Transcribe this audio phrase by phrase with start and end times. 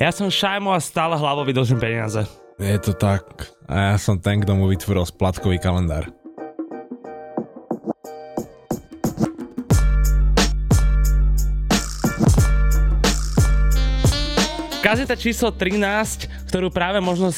[0.00, 2.24] Ja som šajmo a stále hlavou vydlžím peniaze.
[2.56, 3.52] Je to tak.
[3.68, 6.08] A ja som ten, kto mu vytvoril splatkový kalendár.
[14.80, 17.28] Kazeta číslo 13, ktorú práve možno...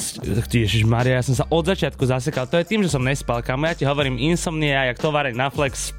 [0.47, 2.47] Ježiš Maria, ja som sa od začiatku zasekal.
[2.47, 3.43] To je tým, že som nespal.
[3.43, 5.91] Kamo, ja ti hovorím insomnia, jak tovareň na flex.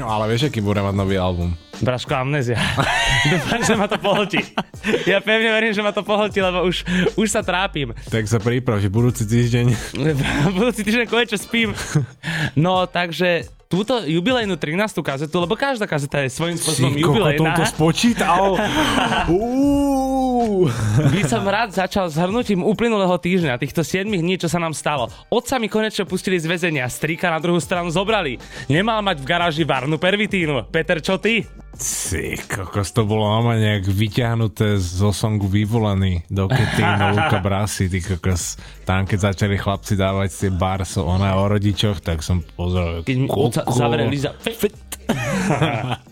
[0.00, 1.52] Ale vieš, aký bude mať nový album?
[1.84, 2.56] Braško amnézia.
[3.26, 4.40] Dúfam, že ma to pohltí.
[5.04, 6.86] Ja pevne verím, že ma to pohltí, lebo už,
[7.18, 7.90] už sa trápim.
[8.08, 9.66] Tak sa priprav, že budúci týždeň...
[10.56, 11.74] budúci týždeň konečne spím.
[12.54, 15.02] No, takže túto jubilejnú 13.
[15.02, 17.58] kazetu, lebo každá kazeta je svojím spôsobom Si jubilejná.
[17.58, 18.54] to spočítal.
[21.10, 25.10] By som rád začal zhrnutím uplynulého týždňa, týchto 7 dní, čo sa nám stalo.
[25.26, 28.38] Otca mi konečne pustili z väzenia, strýka na druhú stranu zobrali.
[28.70, 30.70] Nemal mať v garáži varnú pervitínu.
[30.70, 31.42] Peter, čo ty?
[31.76, 38.00] Ty kokos, to bolo normálne nejak vyťahnuté zo songu Vyvolaný do Ketína Luka Brasi, ty
[38.00, 38.56] kokos.
[38.88, 43.04] Tam, keď začali chlapci dávať tie bars ona o rodičoch, tak som pozrel.
[43.04, 43.16] Keď
[44.08, 44.32] Liza.
[44.40, 44.72] Fe-
[45.06, 46.02] Uh,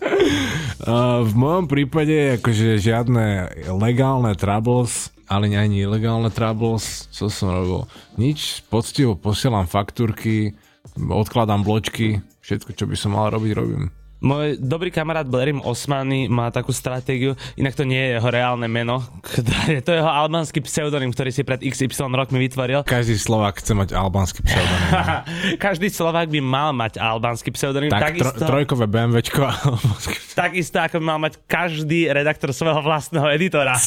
[1.27, 7.83] v mojom prípade akože žiadne legálne troubles, ale ani ilegálne troubles, čo som robil.
[8.15, 10.55] Nič, poctivo posielam faktúrky,
[10.95, 13.91] odkladám bločky, všetko, čo by som mal robiť, robím.
[14.25, 19.05] Môj dobrý kamarát Blerim Osmany má takú stratégiu, inak to nie je jeho reálne meno,
[19.69, 22.81] je to jeho albánsky pseudonym, ktorý si pred XY rokmi vytvoril.
[22.89, 24.89] Každý Slovák chce mať albánsky pseudonym.
[25.69, 27.93] Každý Slovák by mal mať albánsky pseudonym.
[27.93, 29.45] tak tro, takisto, trojkové BMWčko
[30.41, 33.77] takisto ako by mal mať každý redaktor svojho vlastného editora.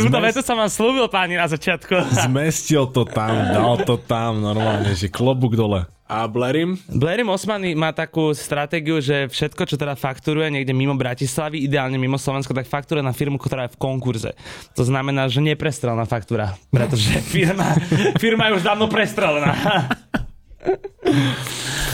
[0.00, 1.92] Túto vetu som vám slúbil, páni, na začiatku.
[2.24, 5.86] Zmestil to tam, dal to tam normálne, že klobúk dole.
[6.04, 6.76] A Blerim?
[6.92, 12.20] Blerim Osmany má takú stratégiu, že všetko, čo teda fakturuje niekde mimo Bratislavy, ideálne mimo
[12.20, 14.36] Slovenska, tak fakturuje na firmu, ktorá je v konkurze.
[14.76, 17.72] To znamená, že neprestrelná faktúra, pretože firma,
[18.20, 19.56] firma je už dávno prestrelená.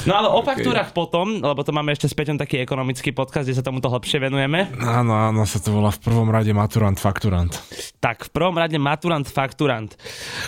[0.09, 3.67] No ale o faktúrach potom, lebo to máme ešte späť taký ekonomický podcast, kde sa
[3.67, 4.73] tomuto hlbšie venujeme.
[4.81, 7.53] Áno, áno, sa to volá v prvom rade maturant, fakturant.
[8.01, 9.93] Tak, v prvom rade maturant, fakturant.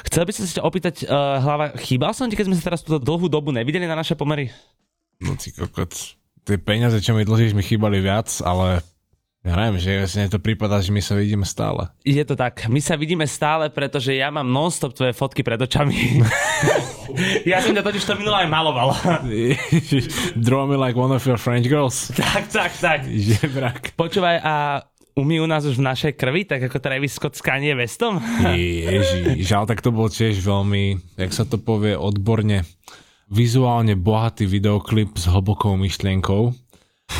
[0.09, 2.97] Chcel by som sa opýtať, uh, hlava, chýbal som ti, keď sme sa teraz túto
[2.97, 4.49] dlhú dobu nevideli na naše pomery?
[5.21, 5.93] No ty kokot.
[6.43, 8.83] Tie peniaze, čo mi dlžíš, mi chýbali viac, ale
[9.42, 11.91] ja neviem, že vlastne to prípada, že my sa vidíme stále.
[12.06, 12.70] Je to tak.
[12.70, 16.22] My sa vidíme stále, pretože ja mám non-stop tvoje fotky pred očami.
[17.50, 18.94] ja som ťa totiž to minule aj maloval.
[20.38, 22.14] Draw me like one of your French girls.
[22.14, 23.03] tak, tak, tak.
[23.10, 23.98] Žebrak.
[23.98, 24.86] Počúvaj, a
[25.19, 28.22] umýjú nás už v našej krvi, tak ako Travis Scott s Kanye Westom?
[28.54, 32.62] Ježi, tak to bol tiež veľmi, jak sa to povie, odborne,
[33.26, 36.54] vizuálne bohatý videoklip s hlbokou myšlienkou.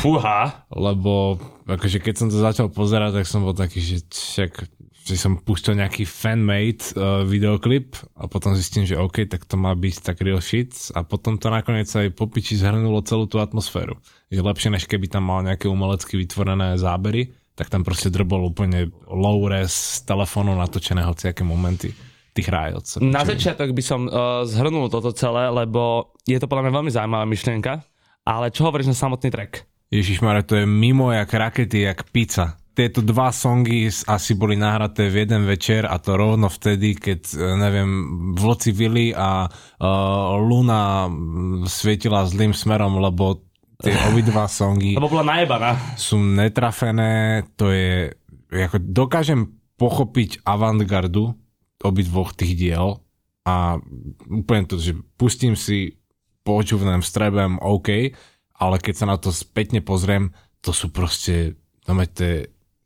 [0.01, 0.65] Fúha.
[0.73, 1.37] lebo
[1.69, 4.65] akože keď som to začal pozerať, tak som bol taký, že však
[5.03, 9.75] že som pustil nejaký fan-made uh, videoklip a potom zistím, že OK, tak to má
[9.75, 13.99] byť tak real shit a potom to nakoniec aj po piči zhrnulo celú tú atmosféru.
[14.31, 18.95] Je lepšie, než keby tam mal nejaké umelecky vytvorené zábery, tak tam proste drbol úplne
[19.11, 21.91] low res z telefónu natočené hociaké momenty
[22.33, 23.03] tých rájot.
[23.03, 27.25] Na začiatok by som uh, zhrnul toto celé, lebo je to podľa mňa veľmi zaujímavá
[27.27, 27.83] myšlienka.
[28.23, 29.67] Ale čo hovoríš na samotný track?
[29.93, 32.57] Ježišmarja, to je mimo jak rakety, jak pizza.
[32.73, 37.53] Tieto dva songy asi boli nahraté v jeden večer a to rovno vtedy, keď, eh,
[37.53, 37.89] neviem,
[38.33, 43.45] vlci vili a uh, Luna mm, svietila zlým smerom, lebo
[43.77, 45.77] tie obidva songy Lebo bola najebaná.
[46.01, 48.09] sú netrafené, to je,
[48.49, 51.37] ako dokážem pochopiť avantgardu
[51.85, 53.05] obidvoch tých diel
[53.45, 53.77] a
[54.25, 55.99] úplne to, že pustím si,
[56.41, 58.15] počúvam, strebem, OK,
[58.55, 62.37] ale keď sa na to spätne pozriem, to sú proste, no to je,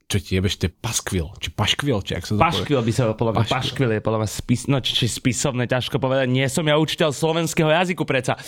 [0.07, 2.39] čo ti jebeš, to je paskvil, či paškvil, či ak sa to.
[2.39, 3.55] Paškvil by sa podľa mňa, Paškvil.
[3.59, 6.31] paškvil je podľa mňa spis, no či, či spisovné, ťažko povedať.
[6.31, 8.39] Nie som ja učiteľ slovenského jazyku preca.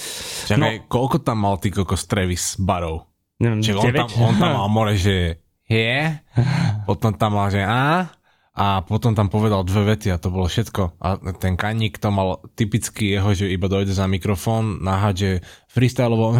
[0.47, 3.11] Čakaj, koľko tam mal ty kokos Travis barov?
[3.39, 4.19] Neviem, Čiže on tam, 9?
[4.23, 5.39] on tam mal more, že
[5.69, 5.99] je,
[6.87, 8.07] potom tam mal, že a,
[8.59, 10.99] a potom tam povedal dve vety a to bolo všetko.
[10.99, 15.39] A ten kaník to mal typicky jeho, že iba dojde za mikrofón, nahádže
[15.71, 16.35] freestyleovo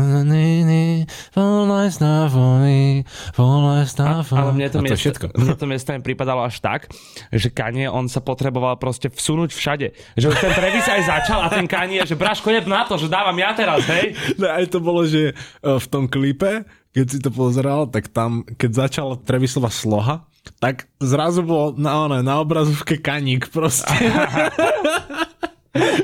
[4.36, 5.26] Ale mne to, a to je miesto, všetko.
[5.32, 6.92] mne to miesto mi pripadalo až tak,
[7.32, 9.88] že Kanye, on sa potreboval proste vsunúť všade.
[10.20, 13.08] Že už ten Travis aj začal a ten Kanye, že Braško, jeb na to, že
[13.08, 14.12] dávam ja teraz, hej.
[14.36, 15.34] No, aj to bolo, že e,
[15.64, 20.29] v tom klipe, keď si to pozeral, tak tam, keď začala Travisova sloha,
[20.60, 23.90] tak zrazu bolo na, one, na obrazovke kaník proste.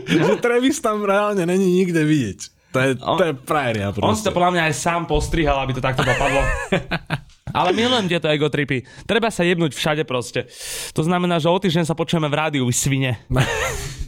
[0.05, 2.39] že Travis tam reálne není nikde vidieť.
[2.75, 4.25] To je, On- to je frajeria On si proste.
[4.27, 6.43] to podľa mňa aj sám postrihal, aby to takto dopadlo.
[7.55, 8.83] Ale milujem tieto ego tripy.
[9.07, 10.43] Treba sa jebnúť všade proste.
[10.91, 13.15] To znamená, že o týždeň sa počujeme v rádiu, vy svine.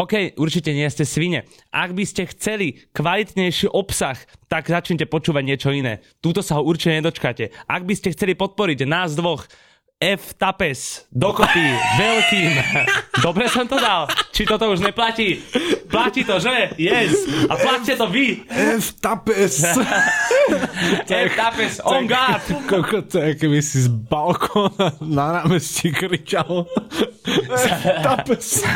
[0.00, 1.44] OK, určite nie ste svine.
[1.68, 4.16] Ak by ste chceli kvalitnejší obsah,
[4.48, 6.00] tak začnite počúvať niečo iné.
[6.24, 7.52] Túto sa ho určite nedočkáte.
[7.68, 9.44] Ak by ste chceli podporiť nás dvoch,
[10.02, 11.62] F Tapes, dokopy,
[11.94, 12.50] veľkým.
[13.26, 14.10] Dobre som to dal?
[14.34, 15.38] Či toto už neplatí?
[15.86, 16.74] Platí to, že?
[16.74, 17.14] Yes.
[17.46, 18.42] A platíte to vy.
[18.50, 19.62] F Tapes.
[21.06, 22.42] F Tapes, on God.
[22.66, 26.66] Koko, to je, keby si z balkóna na námestí kričal.
[27.70, 28.66] F Tapes.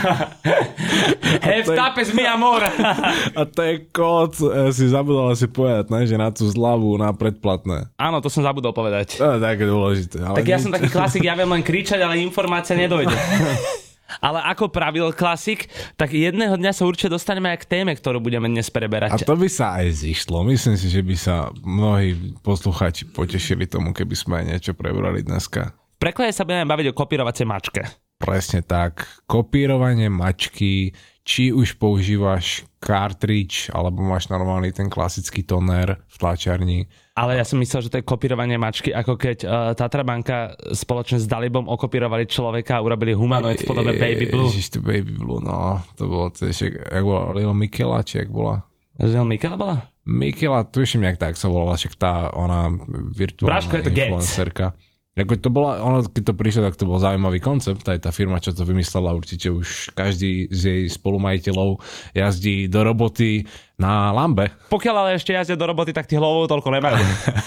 [1.42, 2.64] F Tapes, mi amor.
[3.38, 7.12] A to je kód, ja si zabudol asi povedať, ne, že na tú zľavu, na
[7.12, 7.92] predplatné.
[7.96, 9.20] Áno, to som zabudol povedať.
[9.20, 10.22] To je také dôležité.
[10.22, 13.12] Ale Tak ja som taký klasik, ja viem len kričať, ale informácia nedojde.
[14.22, 15.66] Ale ako pravil klasik,
[15.98, 19.26] tak jedného dňa sa určite dostaneme aj k téme, ktorú budeme dnes A preberať.
[19.26, 20.46] to by sa aj zišlo.
[20.46, 25.74] Myslím si, že by sa mnohí posluchači potešili tomu, keby sme aj niečo prebrali dneska.
[25.98, 27.82] Preklade sa budeme baviť o kopírovacej mačke.
[28.16, 29.04] Presne tak.
[29.28, 36.88] Kopírovanie mačky, či už používaš cartridge, alebo máš normálny ten klasický toner v tlačiarni.
[37.12, 41.20] Ale ja som myslel, že to je kopírovanie mačky, ako keď uh, Tatra banka spoločne
[41.20, 44.48] s Dalibom okopírovali človeka a urobili humanoid v podobe Baby Blue.
[44.48, 45.84] Ježiš, to Baby Blue, no.
[46.00, 48.64] To bolo tiež, jak, jak bola Lil Mikela, či jak bola?
[48.96, 49.76] Že Mikela bola?
[50.06, 52.70] Mikela, tuším, jak tak sa volala, však tá, ona
[53.12, 54.72] virtuálna Bráško, je to.
[55.16, 58.36] Ako to bola, ono, keď to prišlo, tak to bol zaujímavý koncept, aj tá firma,
[58.36, 61.80] čo to vymyslela, určite už každý z jej spolumajiteľov
[62.12, 63.48] jazdí do roboty
[63.80, 64.52] na lambe.
[64.68, 67.00] Pokiaľ ale ešte jazdia do roboty, tak tých hlavov toľko nemajú.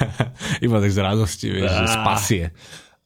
[0.65, 1.93] Iba tak z radosti, vieš, že Á.
[1.93, 2.45] spasie.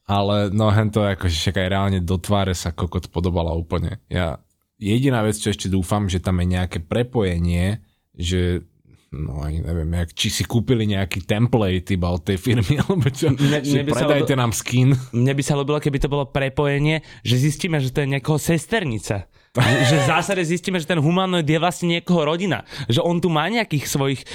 [0.08, 4.00] Ale no hento akože však aj reálne do tváre sa kokot podobala úplne.
[4.08, 4.40] Ja
[4.80, 7.84] jediná vec, čo ešte dúfam, že tam je nejaké prepojenie,
[8.16, 8.64] že
[9.14, 13.30] no ani neviem, jak, či si kúpili nejaký template iba od tej firmy, alebo čo,
[13.30, 14.98] Mne- že mne predajte nám skin.
[15.14, 19.30] Mne by sa ľúbilo, keby to bolo prepojenie, že zistíme, že to je niekoho sesternica.
[19.86, 22.66] Že v zásade zistíme, že ten humanoid je vlastne niekoho rodina.
[22.90, 24.26] Že on tu má nejakých svojich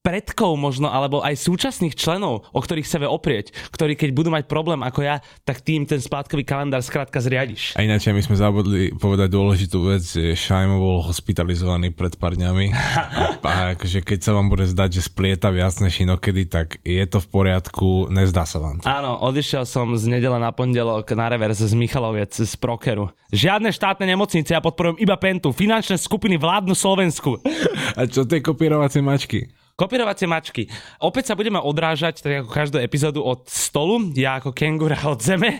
[0.00, 4.48] predkov možno, alebo aj súčasných členov, o ktorých sa vie oprieť, ktorí keď budú mať
[4.48, 7.76] problém ako ja, tak tým ten splátkový kalendár skrátka zriadiš.
[7.76, 12.72] A ináč my sme zabudli povedať dôležitú vec, že Šajmo bol hospitalizovaný pred pár dňami.
[13.50, 17.20] A akože keď sa vám bude zdať, že splieta viac než inokedy, tak je to
[17.20, 18.86] v poriadku, nezdá sa vám to.
[18.88, 23.12] Áno, odišiel som z nedele na pondelok na reverse z Michaloviec z Prokeru.
[23.32, 25.52] Žiadne štátne nemocnice, ja podporujem iba Pentu.
[25.52, 27.40] Finančné skupiny vládnu Slovensku.
[27.98, 29.50] A čo tie kopírovacie mačky?
[29.80, 30.68] Kopírovacie mačky.
[31.00, 35.56] Opäť sa budeme odrážať, tak ako každú epizódu od stolu, ja ako kengura od zeme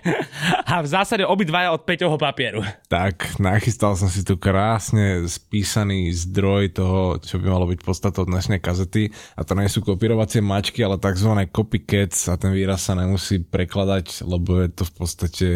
[0.69, 2.61] a v zásade obidvaja od Peťoho papieru.
[2.93, 8.61] Tak, nachystal som si tu krásne spísaný zdroj toho, čo by malo byť podstatou dnešnej
[8.61, 9.08] kazety.
[9.08, 11.32] A to nie sú kopírovacie mačky, ale tzv.
[11.49, 15.49] copycats a ten výraz sa nemusí prekladať, lebo je to v podstate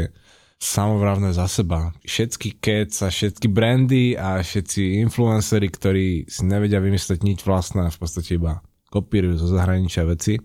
[0.58, 1.92] samovravné za seba.
[2.02, 7.98] Všetky cats a všetky brandy a všetci influenceri, ktorí si nevedia vymyslieť nič vlastné v
[8.00, 10.38] podstate iba kopírujú zo zahraničia veci,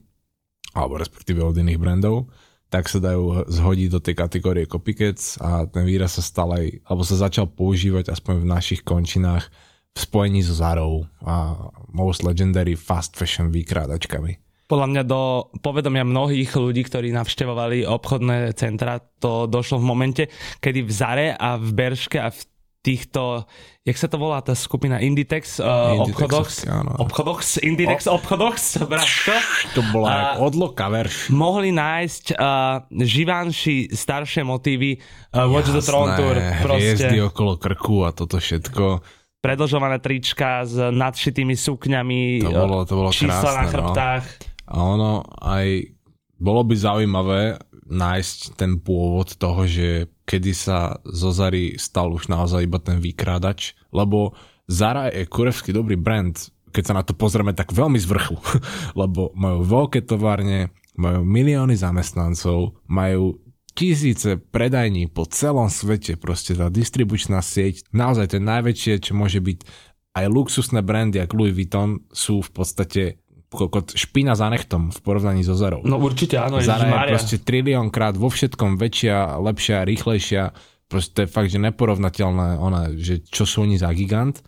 [0.74, 2.34] alebo respektíve od iných brandov,
[2.70, 7.02] tak sa dajú zhodiť do tej kategórie copycats a ten výraz sa stal aj, alebo
[7.06, 9.50] sa začal používať aspoň v našich končinách
[9.94, 11.58] v spojení so Zarou a
[11.90, 14.49] most legendary fast fashion výkrádačkami.
[14.70, 15.22] Podľa mňa do
[15.60, 20.24] povedomia mnohých ľudí, ktorí navštevovali obchodné centra, to došlo v momente,
[20.58, 22.38] kedy v Zare a v Berške a v
[22.80, 23.44] týchto,
[23.82, 26.92] jak sa to volá tá skupina Inditex, uh, Inditexovské, obchodox, áno.
[26.96, 28.56] obchodox, Inditex, obchodox,
[28.88, 29.36] braško,
[29.74, 31.28] To bola jak odloka verš.
[31.28, 38.06] mohli nájsť uh, živánši staršie motívy uh, Watch the Throne Tour, hviezdy proste okolo krku
[38.06, 39.04] a toto všetko.
[39.40, 43.76] predlžované trička s nadšitými sukňami, To bolo, to bolo čísla krásne.
[43.76, 44.49] na No.
[44.70, 45.98] A ono aj
[46.40, 47.42] bolo by zaujímavé
[47.90, 53.74] nájsť ten pôvod toho, že kedy sa zo Zary stal už naozaj iba ten vykrádač,
[53.90, 54.38] lebo
[54.70, 56.38] Zara je kurevsky dobrý brand,
[56.70, 58.38] keď sa na to pozrieme tak veľmi z vrchu,
[59.02, 63.42] lebo majú veľké továrne, majú milióny zamestnancov, majú
[63.74, 69.42] tisíce predajní po celom svete, proste tá distribučná sieť, naozaj to je najväčšie, čo môže
[69.42, 69.60] byť
[70.20, 73.04] aj luxusné brandy, ako Louis Vuitton, sú v podstate
[73.50, 75.82] kokot špina za nechtom v porovnaní so Zarou.
[75.82, 80.54] No určite áno, Zara je proste triliónkrát vo všetkom väčšia, lepšia, rýchlejšia.
[80.90, 84.42] Proste to je fakt, že neporovnateľné, ona, že čo sú oni za gigant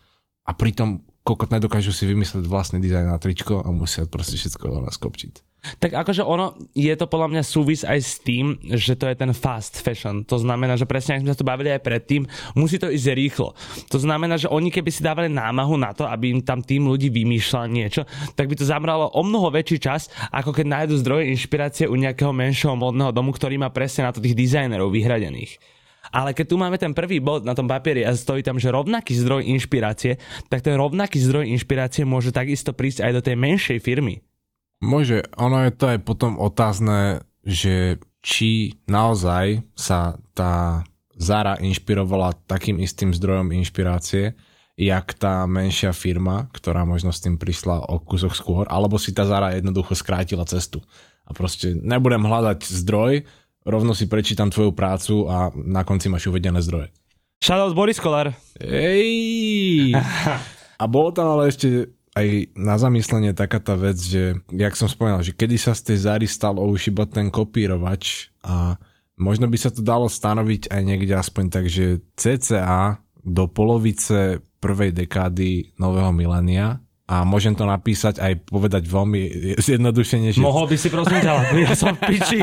[0.46, 5.51] a pritom kokot nedokážu si vymyslieť vlastný dizajn na tričko a musia proste všetko skopčiť.
[5.78, 9.30] Tak akože ono, je to podľa mňa súvis aj s tým, že to je ten
[9.30, 10.26] fast fashion.
[10.26, 12.26] To znamená, že presne, ak sme sa to bavili aj predtým,
[12.58, 13.54] musí to ísť rýchlo.
[13.94, 17.14] To znamená, že oni keby si dávali námahu na to, aby im tam tým ľudí
[17.14, 21.86] vymýšľal niečo, tak by to zabralo o mnoho väčší čas, ako keď nájdu zdroje inšpirácie
[21.86, 25.62] u nejakého menšieho modného domu, ktorý má presne na to tých dizajnerov vyhradených.
[26.10, 29.14] Ale keď tu máme ten prvý bod na tom papieri a stojí tam, že rovnaký
[29.14, 30.18] zdroj inšpirácie,
[30.50, 34.26] tak ten rovnaký zdroj inšpirácie môže takisto prísť aj do tej menšej firmy.
[34.82, 40.86] Môže, ono je to aj potom otázne, že či naozaj sa tá
[41.22, 44.34] Zara inšpirovala takým istým zdrojom inšpirácie,
[44.74, 49.22] jak tá menšia firma, ktorá možno s tým prišla o kúsok skôr, alebo si tá
[49.22, 50.82] Zara jednoducho skrátila cestu.
[51.30, 53.22] A proste nebudem hľadať zdroj,
[53.62, 56.90] rovno si prečítam tvoju prácu a na konci máš uvedené zdroje.
[57.42, 58.34] Shoutout Boris Kolar.
[58.58, 59.94] Ej!
[60.82, 65.24] A bolo tam ale ešte aj na zamyslenie taká tá vec, že, jak som spomínal,
[65.24, 68.76] že kedy sa z tej Zary stal už iba ten kopírovač a
[69.16, 74.92] možno by sa to dalo stanoviť aj niekde aspoň tak, že CCA do polovice prvej
[74.92, 80.44] dekády nového milénia a môžem to napísať aj povedať veľmi zjednodušene, že...
[80.44, 81.32] Mohol by si prosím ťa,
[81.64, 82.40] ja som v piči.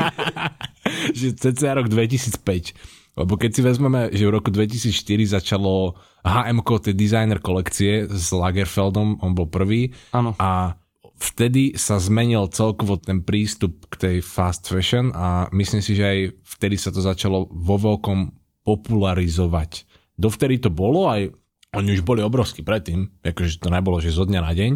[1.18, 4.94] že CCA rok 2005 lebo keď si vezmeme, že v roku 2004
[5.42, 9.94] začalo HM tie designer kolekcie s Lagerfeldom, on bol prvý.
[10.10, 10.34] Áno.
[10.38, 10.74] A
[11.18, 16.18] vtedy sa zmenil celkovo ten prístup k tej fast fashion a myslím si, že aj
[16.58, 19.86] vtedy sa to začalo vo veľkom popularizovať.
[20.18, 21.30] Dovtedy to bolo aj,
[21.74, 24.72] oni už boli obrovskí predtým, akože to nebolo, že zo dňa na deň,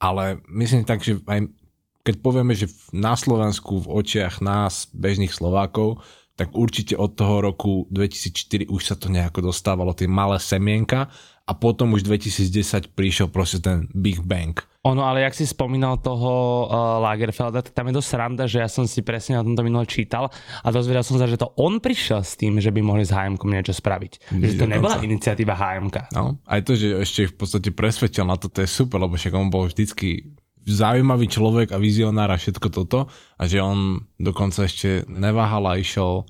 [0.00, 1.48] ale myslím tak, že aj
[2.06, 7.88] keď povieme, že na Slovensku v očiach nás, bežných Slovákov, tak určite od toho roku
[7.88, 11.08] 2004 už sa to nejako dostávalo, tie malé semienka
[11.46, 14.52] a potom už 2010 prišiel proste ten Big Bang.
[14.86, 18.70] Ono, ale jak si spomínal toho uh, Lagerfelda, tak tam je dosť sranda, že ja
[18.70, 20.30] som si presne o tomto minule čítal
[20.62, 23.38] a dozvedel som sa, že to on prišiel s tým, že by mohli s HM
[23.38, 24.30] niečo spraviť.
[24.30, 25.90] Že to nebola iniciatíva HM.
[26.14, 29.34] No, aj to, že ešte v podstate presvedčil na to, to je super, lebo však
[29.34, 33.06] on bol vždycky zaujímavý človek a vizionár a všetko toto
[33.38, 36.26] a že on dokonca ešte neváhal a išiel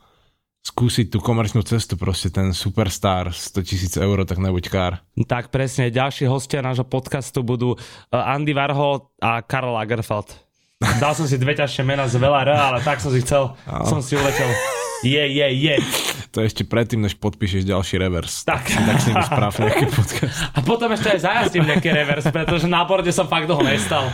[0.67, 4.93] skúsiť tú komerčnú cestu, proste ten superstar 100 tisíc eur, tak nebuď kár.
[5.15, 10.46] Tak presne, ďalší hostia nášho podcastu budú uh, Andy Warhol a Karl Lagerfeld.
[10.77, 13.89] Dal som si dve ťažšie mená z veľa R, ale tak som si chcel, no.
[13.89, 14.53] som si uletel.
[15.01, 15.77] Je, je, je.
[16.37, 18.45] To ešte predtým, než podpíšeš ďalší revers.
[18.45, 18.69] Tak.
[18.69, 20.53] Tak si mi správ nejaký podcast.
[20.53, 24.05] A potom ešte aj zajazdím nejaký revers, pretože na borde som fakt dlho nestal.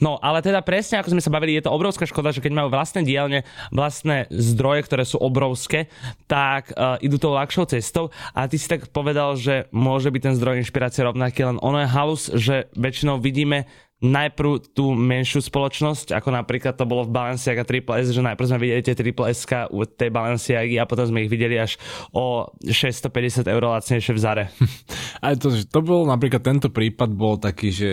[0.00, 2.68] No, ale teda presne ako sme sa bavili, je to obrovská škoda, že keď majú
[2.72, 5.92] vlastné dielne, vlastné zdroje, ktoré sú obrovské,
[6.24, 8.08] tak uh, idú tou ľahšou cestou.
[8.32, 11.88] A ty si tak povedal, že môže byť ten zdroj inšpirácie rovnaký, len ono je
[11.92, 13.68] halus, že väčšinou vidíme
[14.04, 18.60] najprv tú menšiu spoločnosť, ako napríklad to bolo v Balenciaga Triple S, že najprv sme
[18.60, 21.80] videli tie Triple S u tej Balenciagy a potom sme ich videli až
[22.12, 24.44] o 650 eur lacnejšie v Zare.
[25.24, 27.90] Aj to, to bol napríklad tento prípad bol taký, že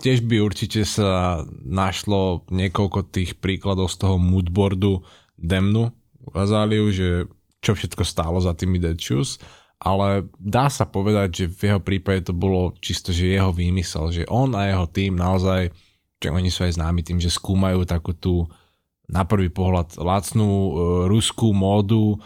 [0.00, 5.04] tiež by určite sa našlo niekoľko tých príkladov z toho moodboardu
[5.36, 5.92] Demnu
[6.32, 7.28] Azáliu, že
[7.60, 9.36] čo všetko stálo za tými Dead Shoes
[9.80, 14.28] ale dá sa povedať, že v jeho prípade to bolo čisto, že jeho výmysel, že
[14.28, 15.72] on a jeho tým naozaj,
[16.20, 18.44] že oni sú aj známi tým, že skúmajú takú tú
[19.10, 20.72] na prvý pohľad lacnú e,
[21.10, 22.18] ruskú módu, e,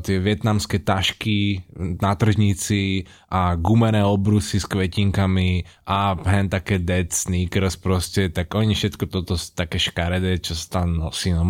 [0.00, 1.66] tie vietnamské tašky
[1.98, 8.78] na tržnici a gumené obrusy s kvetinkami a hen také dead sneakers proste, tak oni
[8.78, 11.42] všetko toto také škaredé, čo sa tam nosí no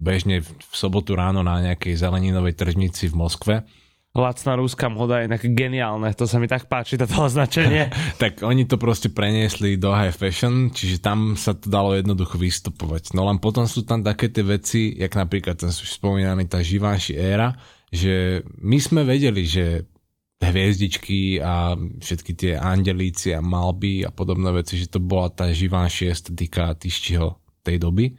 [0.00, 3.56] bežne v sobotu ráno na nejakej zeleninovej tržnici v Moskve
[4.10, 7.94] lacná rúska moda je inak geniálne, to sa mi tak páči, toto označenie.
[8.22, 13.14] tak oni to proste preniesli do high fashion, čiže tam sa to dalo jednoducho vystupovať.
[13.14, 17.14] No len potom sú tam také tie veci, jak napríklad ten už spomínaný tá Givenchy
[17.14, 17.54] éra,
[17.90, 19.86] že my sme vedeli, že
[20.40, 26.10] hviezdičky a všetky tie andelíci a malby a podobné veci, že to bola tá Givenchy
[26.10, 28.10] estetika Tyščiho tej doby,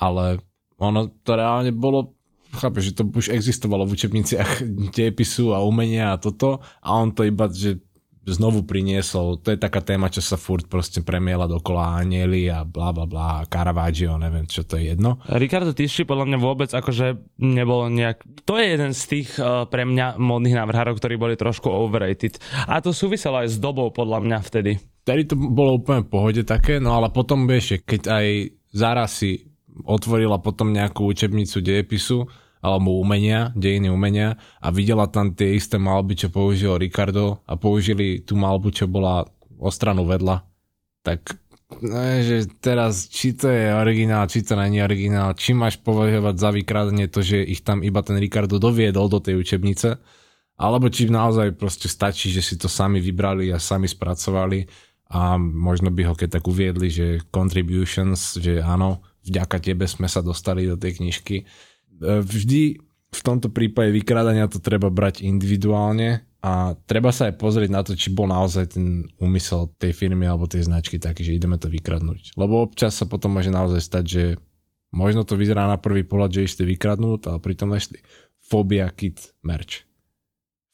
[0.00, 0.40] ale
[0.80, 2.15] ono to reálne bolo
[2.54, 4.62] chápeš, že to už existovalo v učebniciach
[4.94, 7.82] dejepisu a umenia a toto a on to iba, že
[8.26, 12.90] znovu priniesol, to je taká téma, čo sa furt proste premiela dokola anieli a bla
[12.90, 15.22] bla bla, Caravaggio, neviem, čo to je jedno.
[15.30, 19.86] Ricardo Tisci podľa mňa vôbec akože nebolo nejak, to je jeden z tých uh, pre
[19.86, 22.42] mňa modných návrhárov, ktorí boli trošku overrated.
[22.66, 24.82] A to súviselo aj s dobou podľa mňa vtedy.
[25.06, 28.26] Vtedy to bolo úplne v pohode také, no ale potom vieš, keď aj
[28.74, 32.24] Zara si otvorila potom nejakú učebnicu dejepisu,
[32.64, 38.24] alebo umenia, dejiny umenia a videla tam tie isté malby, čo použil Ricardo a použili
[38.24, 40.42] tú malbu, čo bola o stranu vedľa,
[41.06, 41.38] tak
[41.80, 46.50] no, že teraz, či to je originál, či to není originál, či máš považovať za
[46.50, 49.96] vykradanie to, že ich tam iba ten Ricardo doviedol do tej učebnice,
[50.56, 54.64] alebo či naozaj proste stačí, že si to sami vybrali a sami spracovali
[55.12, 60.22] a možno by ho keď tak uviedli, že contributions, že áno, vďaka tebe sme sa
[60.22, 61.36] dostali do tej knižky.
[61.42, 61.44] E,
[62.22, 62.78] vždy
[63.12, 67.98] v tomto prípade vykrádania to treba brať individuálne a treba sa aj pozrieť na to,
[67.98, 72.38] či bol naozaj ten úmysel tej firmy alebo tej značky taký, že ideme to vykradnúť.
[72.38, 74.24] Lebo občas sa potom môže naozaj stať, že
[74.94, 77.98] možno to vyzerá na prvý pohľad, že ešte vykradnúť, ale pritom našli
[78.46, 79.88] Phobia Kit merch.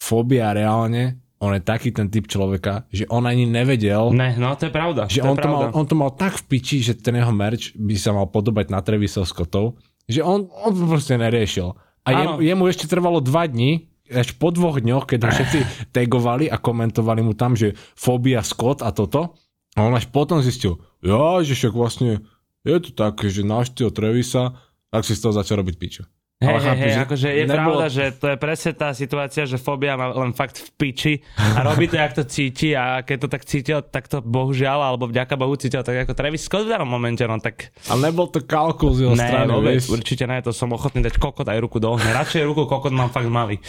[0.02, 4.70] Fobia reálne, on je taký ten typ človeka, že on ani nevedel, Ne, no to
[4.70, 5.11] je pravda.
[5.11, 7.34] že to je on to, mal, on to mal tak v piči, že ten jeho
[7.34, 9.75] merch by sa mal podobať na Travisov Scottov,
[10.06, 11.75] že on, on to proste neriešil.
[12.06, 12.38] A Áno.
[12.38, 15.58] je, jemu ešte trvalo dva dní, až po dvoch dňoch, keď ho všetci
[15.90, 19.34] tagovali a komentovali mu tam, že fóbia Scott a toto,
[19.75, 22.22] a on až potom zistil, ja, že však vlastne
[22.62, 24.54] je to také, že návštev Travisa,
[24.92, 26.02] tak si z toho začal robiť piču.
[26.42, 29.56] Hej, hej, hej, že akože je nebolo- pravda, že to je presne tá situácia, že
[29.56, 33.28] fóbia má len fakt v piči a robí to, jak to cíti a keď to
[33.30, 36.90] tak cítil, tak to bohužiaľ, alebo vďaka Bohu cítil tak ako Travis Scott v danom
[36.90, 39.94] momente, no tak Ale nebol to kalkul z jeho ne, strany, vôbec, vieš.
[39.94, 42.11] určite ne, to som ochotný dať kokot aj ruku do ohňa.
[42.26, 43.62] Radšej ruku kokot mám fakt malý.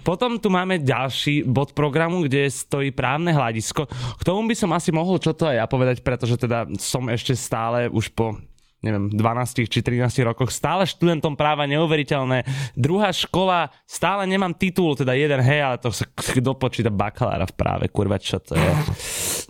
[0.00, 3.88] Potom tu máme ďalší bod programu, kde stojí právne hľadisko.
[4.16, 7.36] K tomu by som asi mohol čo to aj ja povedať, pretože teda som ešte
[7.36, 8.36] stále už po
[8.80, 12.48] neviem, 12 či 13 rokoch, stále študentom práva neuveriteľné.
[12.72, 16.08] Druhá škola, stále nemám titul, teda jeden, hej, ale to sa
[16.40, 18.72] kto počíta bakalára v práve, kurva, čo to je.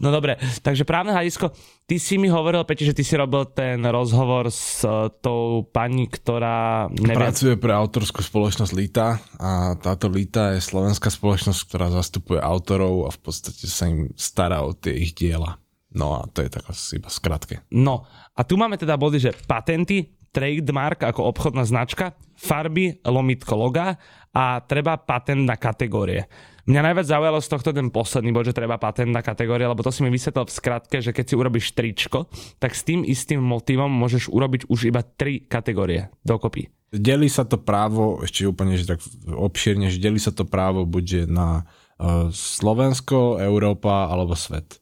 [0.03, 0.35] No dobre,
[0.67, 1.55] takže právne hľadisko,
[1.87, 6.11] ty si mi hovoril, Peti, že ty si robil ten rozhovor s uh, tou pani,
[6.11, 6.91] ktorá...
[6.91, 13.07] Neviem, Pracuje pre autorskú spoločnosť Lita a táto Lita je slovenská spoločnosť, ktorá zastupuje autorov
[13.07, 15.61] a v podstate sa im stará o tie ich diela.
[15.91, 17.67] No a to je tak asi iba skratke.
[17.75, 23.99] No a tu máme teda body, že patenty, trademark ako obchodná značka, farby, lomitko loga
[24.31, 26.31] a treba patent na kategórie.
[26.71, 29.91] Mňa najviac zaujalo z tohto ten posledný bod, že treba patent na kategórie, lebo to
[29.91, 32.31] si mi vysvetlil v skratke, že keď si urobíš tričko,
[32.63, 36.71] tak s tým istým motivom môžeš urobiť už iba tri kategórie dokopy.
[36.91, 41.31] Delí sa to právo, ešte úplne že tak obšírne, že delí sa to právo buď
[41.31, 44.80] na uh, Slovensko, Európa alebo svet.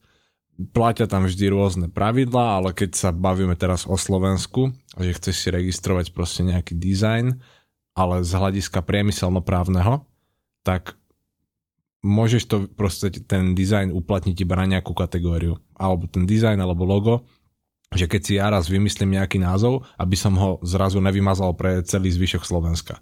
[0.59, 5.49] Platia tam vždy rôzne pravidlá, ale keď sa bavíme teraz o Slovensku, že chceš si
[5.55, 7.39] registrovať proste nejaký dizajn,
[7.95, 10.03] ale z hľadiska priemyselnoprávneho,
[10.67, 10.99] tak
[12.03, 15.63] môžeš to proste ten dizajn uplatniť iba na nejakú kategóriu.
[15.79, 17.15] Alebo ten dizajn, alebo logo,
[17.95, 22.13] že keď si ja raz vymyslím nejaký názov, aby som ho zrazu nevymazal pre celý
[22.13, 23.01] zvyšok Slovenska.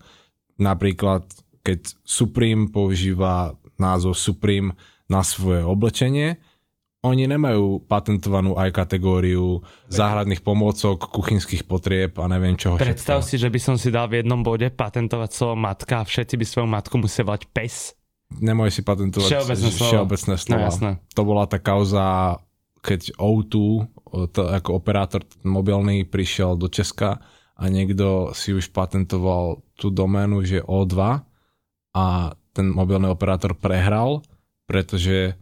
[0.60, 1.26] Napríklad,
[1.66, 4.78] keď Supreme používa názov Supreme
[5.10, 6.38] na svoje oblečenie,
[7.06, 13.28] oni nemajú patentovanú aj kategóriu záhradných pomôcok, kuchynských potrieb a neviem čoho Predstav všetkého.
[13.28, 16.44] si, že by som si dal v jednom bode patentovať slovo matka a všetci by
[16.44, 17.94] svoju matku museli volať pes.
[18.28, 19.90] Nemôžeš si patentovať Všeobecné slovo.
[19.90, 20.66] všeobecné No slova.
[20.66, 20.90] jasné.
[21.10, 22.04] to bola tá kauza,
[22.80, 23.54] keď O2,
[24.28, 27.22] to, ako operátor mobilný, prišiel do Česka
[27.54, 31.22] a niekto si už patentoval tú doménu, že O2
[31.92, 32.04] a
[32.50, 34.24] ten mobilný operátor prehral,
[34.64, 35.36] pretože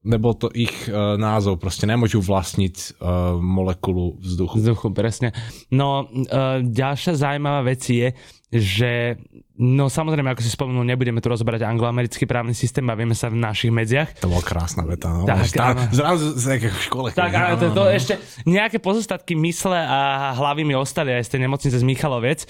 [0.00, 2.88] nebol to ich e, názov, proste nemôžu vlastniť e,
[3.36, 4.56] molekulu vzduchu.
[4.56, 5.36] Vzduchu, presne.
[5.68, 8.16] No, e, ďalšia zaujímavá vec je,
[8.50, 9.20] že
[9.60, 13.68] no samozrejme, ako si spomenul, nebudeme tu rozberať angloamerický právny systém, bavíme sa v našich
[13.70, 14.16] medziach.
[14.24, 15.28] To bola krásna veta, no.
[15.28, 15.84] Tak, áno.
[15.92, 17.08] zrazu z nejakej škole.
[17.12, 18.14] Tak, ale to, to ešte
[18.48, 22.40] nejaké pozostatky mysle a hlavy mi ostali aj z tej nemocnice z Michalovec,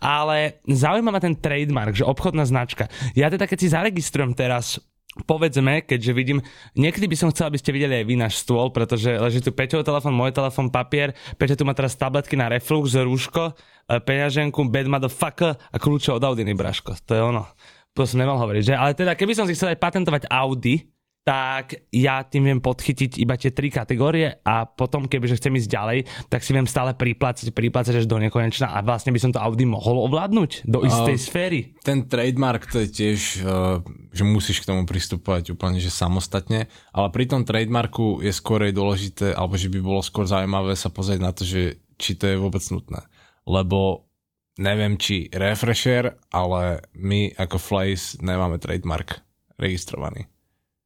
[0.00, 2.88] ale zaujíma ma ten trademark, že obchodná značka.
[3.12, 4.80] Ja teda, keď si zaregistrujem teraz
[5.22, 6.38] povedzme, keďže vidím,
[6.74, 9.86] niekedy by som chcel, aby ste videli aj vy náš stôl, pretože leží tu Peťov
[9.86, 13.54] telefón, môj telefón, papier, Peťo tu má teraz tabletky na reflux, rúško,
[13.86, 16.98] e, peňaženku, bad motherfucker a kľúče od Audiny, braško.
[17.06, 17.46] To je ono.
[17.94, 18.74] To som nemal hovoriť, že?
[18.74, 20.93] Ale teda, keby som si chcel aj patentovať Audi,
[21.24, 25.98] tak ja tým viem podchytiť iba tie tri kategórie a potom, kebyže chcem ísť ďalej,
[26.28, 29.64] tak si viem stále priplácať, priplácať až do nekonečna a vlastne by som to Audi
[29.64, 31.60] mohol ovládnuť do istej sféry.
[31.80, 33.80] ten trademark to je tiež, uh,
[34.12, 39.32] že musíš k tomu pristupovať úplne že samostatne, ale pri tom trademarku je skôr dôležité,
[39.32, 42.60] alebo že by bolo skôr zaujímavé sa pozrieť na to, že či to je vôbec
[42.68, 43.00] nutné.
[43.48, 44.12] Lebo
[44.60, 49.24] neviem, či Refresher, ale my ako Flays nemáme trademark
[49.56, 50.33] registrovaný.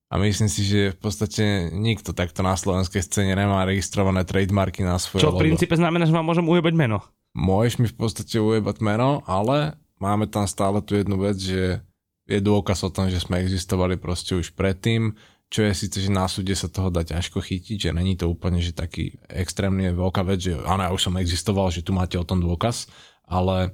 [0.09, 4.97] A myslím si, že v podstate nikto takto na slovenskej scéne nemá registrované trademarky na
[4.97, 7.05] svoje Čo v princípe znamená, že vám môžem ujebať meno.
[7.37, 11.85] Môžeš mi v podstate ujebať meno, ale máme tam stále tú jednu vec, že
[12.25, 15.13] je dôkaz o tom, že sme existovali proste už predtým,
[15.49, 18.61] čo je síce, že na súde sa toho dá ťažko chytiť, že není to úplne,
[18.61, 22.25] že taký extrémne veľká vec, že áno, ja už som existoval, že tu máte o
[22.25, 22.89] tom dôkaz,
[23.25, 23.73] ale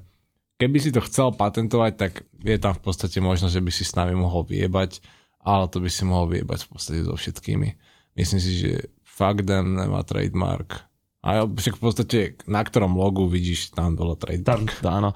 [0.55, 2.11] keby si to chcel patentovať, tak
[2.43, 5.03] je tam v podstate možnosť, že by si s nami mohol vyjebať,
[5.45, 7.69] ale to by si mohol vyjebať v podstate so všetkými.
[8.17, 8.71] Myslím si, že
[9.05, 10.83] fuck them nemá trademark.
[11.25, 14.73] A však v podstate na ktorom logu vidíš tam dole trademark.
[14.81, 15.09] Tam, áno.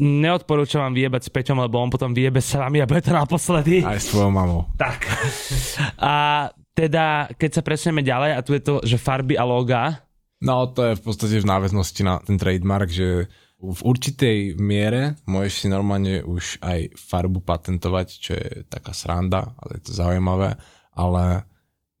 [0.00, 3.84] Neodporúčam vám vyjebať s Peťom, lebo on potom vyjebe s vami a bude to naposledy.
[3.86, 4.66] Aj s tvojou mamou.
[4.74, 5.06] Tak.
[6.02, 6.12] A
[6.74, 10.02] teda, keď sa presneme ďalej, a tu je to, že farby a loga.
[10.42, 13.30] No, to je v podstate v náväznosti na ten trademark, že
[13.72, 19.80] v určitej miere môžeš si normálne už aj farbu patentovať, čo je taká sranda, ale
[19.80, 20.60] je to zaujímavé,
[20.92, 21.48] ale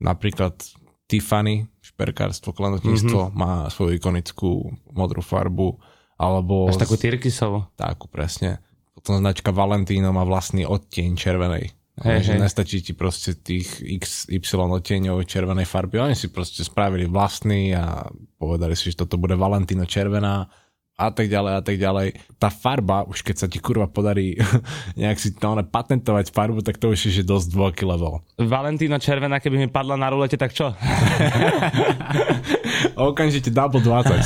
[0.02, 0.60] napríklad
[1.08, 3.36] Tiffany, šperkárstvo, klanotníctvo, mm-hmm.
[3.36, 5.80] má svoju ikonickú modrú farbu,
[6.20, 6.68] alebo...
[6.68, 7.68] Až takú tyrkysovú.
[7.76, 8.62] Takú, presne.
[8.94, 11.74] Potom značka Valentino má vlastný odtieň červenej.
[11.94, 12.42] Hej, že hej.
[12.42, 16.02] nestačí ti proste tých XY odtieňov červenej farby.
[16.02, 20.50] Oni si proste spravili vlastný a povedali si, že toto bude Valentino červená
[20.94, 22.08] a tak ďalej a tak ďalej.
[22.38, 24.38] Tá farba, už keď sa ti kurva podarí
[25.00, 28.22] nejak si to patentovať farbu, tak to už je že dosť veľký level.
[28.38, 30.70] Valentíno červená, keby mi padla na rulete, tak čo?
[32.94, 34.22] Okamžite double 20.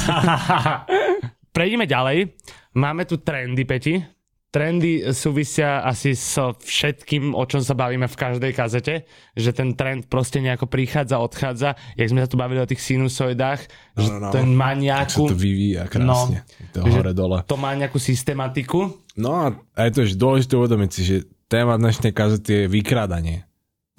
[1.56, 2.36] Prejdeme ďalej.
[2.76, 4.17] Máme tu trendy, Peti.
[4.48, 9.04] Trendy súvisia asi so všetkým, o čom sa bavíme v každej kazete,
[9.36, 11.76] že ten trend proste nejako prichádza, odchádza.
[12.00, 13.60] Jak sme sa tu bavili o tých sinusoidách,
[13.92, 14.32] no, že no, no.
[14.32, 15.28] ten má nejakú...
[15.28, 16.48] To vyvíja krásne.
[16.72, 17.44] No, to hore dole.
[17.44, 18.88] To má nejakú systematiku.
[19.20, 21.16] No a aj to je dôležité uvedomiť si, že
[21.52, 23.44] téma dnešnej kazety je vykrádanie.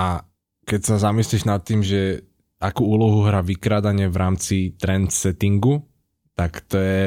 [0.02, 0.26] A
[0.66, 2.26] keď sa zamyslíš nad tým, že
[2.58, 5.86] akú úlohu hrá vykrádanie v rámci trend settingu,
[6.34, 7.06] tak to je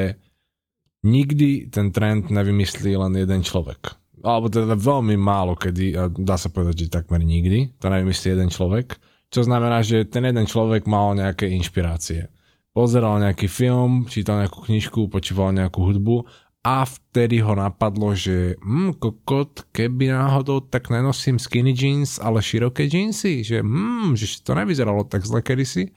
[1.03, 3.99] nikdy ten trend nevymyslí len jeden človek.
[4.23, 8.47] Alebo teda veľmi málo kedy, a dá sa povedať, že takmer nikdy, to nevymyslí jeden
[8.47, 8.95] človek.
[9.27, 12.31] Čo znamená, že ten jeden človek mal nejaké inšpirácie.
[12.71, 16.25] Pozeral nejaký film, čítal nejakú knižku, počúval nejakú hudbu
[16.63, 22.87] a vtedy ho napadlo, že hm, kokot, keby náhodou tak nenosím skinny jeans, ale široké
[22.87, 25.91] jeansy, že hm, že to nevyzeralo tak zle kedysi,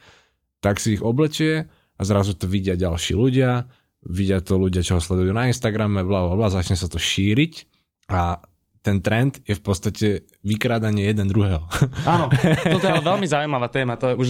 [0.59, 3.71] tak si ich oblečie a zrazu to vidia ďalší ľudia,
[4.07, 7.66] vidia to ľudia, čo ho sledujú na Instagrame, bla, bla, bla, začne sa to šíriť
[8.11, 8.40] a
[8.87, 10.07] ten trend je v podstate
[10.47, 11.66] vykrádanie jeden druhého.
[12.07, 12.31] Áno,
[12.71, 13.99] toto je veľmi zaujímavá téma.
[13.99, 14.29] To je už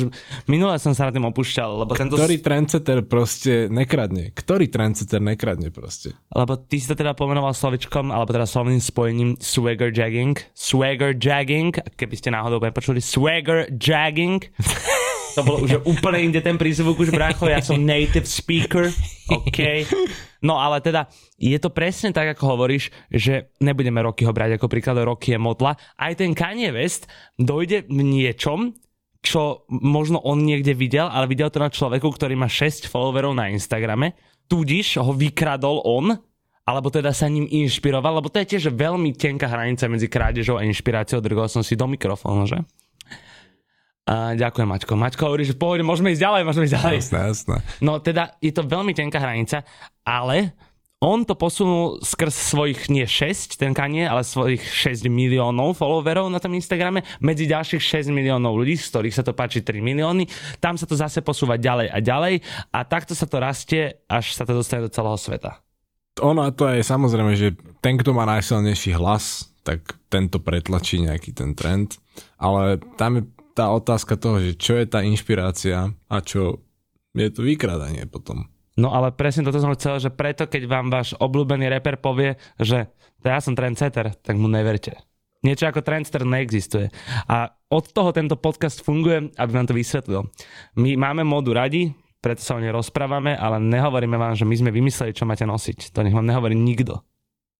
[0.48, 1.84] minule som sa na tým opúšťal.
[1.84, 2.16] Lebo tento...
[2.16, 4.32] Ktorý trendsetter proste nekradne?
[4.32, 6.16] Ktorý trendsetter nekradne proste?
[6.32, 10.40] Lebo ty si to teda pomenoval slovičkom, alebo teda slovným spojením swagger jagging.
[10.56, 14.40] Swagger jagging, keby ste náhodou nepočuli, swagger jagging.
[15.36, 18.88] To bolo už úplne inde ten prízvuk už, bracho, ja som native speaker,
[19.28, 19.84] OK.
[20.40, 24.72] No ale teda, je to presne tak, ako hovoríš, že nebudeme Roky ho brať ako
[24.72, 25.76] príklad, Roky je modla.
[26.00, 27.04] Aj ten Kanye West
[27.36, 28.72] dojde v niečom,
[29.20, 33.52] čo možno on niekde videl, ale videl to na človeku, ktorý má 6 followerov na
[33.52, 34.16] Instagrame,
[34.48, 36.16] tudíž ho vykradol on,
[36.64, 40.64] alebo teda sa ním inšpiroval, lebo to je tiež veľmi tenká hranica medzi krádežou a
[40.64, 42.58] inšpiráciou, drgol som si do mikrofónu, že?
[44.06, 44.94] Ďakujem, Maťko.
[44.94, 46.96] Maťko hovorí, že pohode, môžeme ísť ďalej, môžeme ísť ďalej.
[47.02, 47.56] Jasné, jasné.
[47.82, 49.66] No teda je to veľmi tenká hranica,
[50.06, 50.54] ale
[51.02, 56.40] on to posunul skrz svojich nie 6, ten kanie, ale svojich 6 miliónov followerov na
[56.40, 60.24] tom Instagrame, medzi ďalších 6 miliónov ľudí, z ktorých sa to páči 3 milióny.
[60.56, 62.34] Tam sa to zase posúva ďalej a ďalej
[62.72, 65.60] a takto sa to rastie, až sa to dostane do celého sveta.
[66.24, 67.52] Ono to je samozrejme, že
[67.84, 72.00] ten, kto má najsilnejší hlas, tak tento pretlačí nejaký ten trend,
[72.40, 73.22] ale tam je
[73.56, 76.60] tá otázka toho, že čo je tá inšpirácia a čo
[77.16, 78.52] je to vykradanie potom.
[78.76, 82.92] No ale presne toto som chcel, že preto keď vám váš obľúbený reper povie, že
[83.24, 85.00] to ja som trendsetter, tak mu neverte.
[85.40, 86.92] Niečo ako trendsetter neexistuje.
[87.24, 90.28] A od toho tento podcast funguje, aby vám to vysvetlil.
[90.76, 94.70] My máme módu radi, preto sa o nej rozprávame, ale nehovoríme vám, že my sme
[94.74, 95.96] vymysleli, čo máte nosiť.
[95.96, 97.00] To nech vám nehovorí nikto.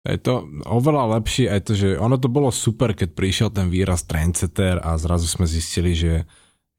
[0.07, 4.07] Je to oveľa lepšie aj to, že ono to bolo super, keď prišiel ten výraz
[4.07, 6.23] trendsetter a zrazu sme zistili, že,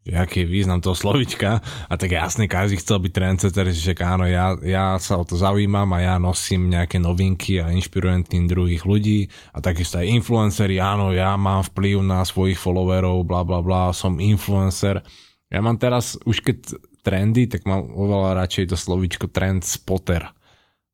[0.07, 1.59] že aký je význam toho slovička
[1.91, 5.91] a tak jasne každý chcel byť trendsetter, že áno, ja, ja sa o to zaujímam
[5.91, 9.27] a ja nosím nejaké novinky a inšpirujem tým druhých ľudí.
[9.51, 14.23] A takisto aj influenceri, áno, ja mám vplyv na svojich followerov, bla bla bla, som
[14.23, 15.03] influencer.
[15.51, 20.36] Ja mám teraz, už keď trendy, tak mám oveľa radšej to slovičko trend spotter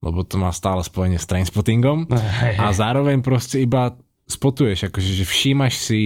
[0.03, 2.11] lebo to má stále spojenie s trainspottingom
[2.63, 3.95] a zároveň proste iba
[4.27, 6.01] spotuješ, akože že všímaš si,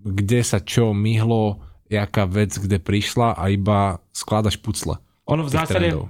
[0.00, 1.60] kde sa čo myhlo,
[1.92, 4.96] jaká vec kde prišla a iba skladaš pucle.
[5.28, 6.08] Ono v zásade, trendov.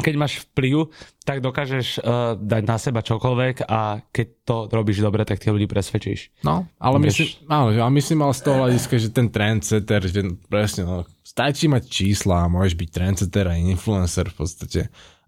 [0.00, 0.88] keď máš vplyv,
[1.22, 5.68] tak dokážeš uh, dať na seba čokoľvek a keď to robíš dobre, tak tých ľudí
[5.68, 6.42] presvedčíš.
[6.42, 10.20] No, ale Vieš- myslím, áno, ale myslím ale z toho hľadiska, že ten trendsetter, že
[10.48, 14.80] presne, no, stačí mať čísla a môžeš byť trendsetter a influencer v podstate,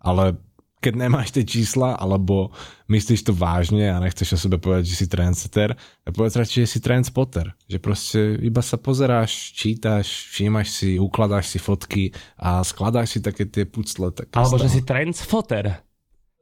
[0.02, 0.40] ale
[0.82, 2.50] keď nemáš tie čísla, alebo
[2.90, 6.72] myslíš to vážne a nechceš o sebe povedať, že si trendsetter, tak povedz radšej, že
[6.74, 7.54] si trendspotter.
[7.70, 13.46] Že proste iba sa pozeráš, čítaš, všímaš si, ukladáš si fotky a skladáš si také
[13.46, 14.10] tie pucle.
[14.10, 15.78] Tak Alebo že si trendsfoter.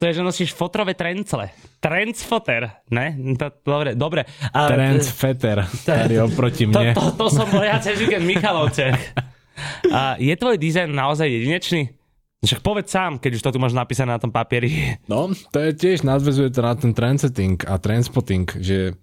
[0.00, 1.52] To je, že nosíš fotrové trencle.
[1.76, 3.36] Trendsfoter, ne?
[3.36, 4.24] To, dobre, dobre.
[4.48, 6.96] A, Trendsfetter, tady oproti to, mne.
[6.96, 8.96] to, to som bol ja cez víkend v Michalovce.
[9.92, 11.99] A je tvoj dizajn naozaj jedinečný?
[12.40, 14.72] Však povedz sám, keď už to tu máš napísané na tom papieri.
[15.12, 18.96] No, to je tiež, nadvezuje to na ten trendsetting a trendspotting, že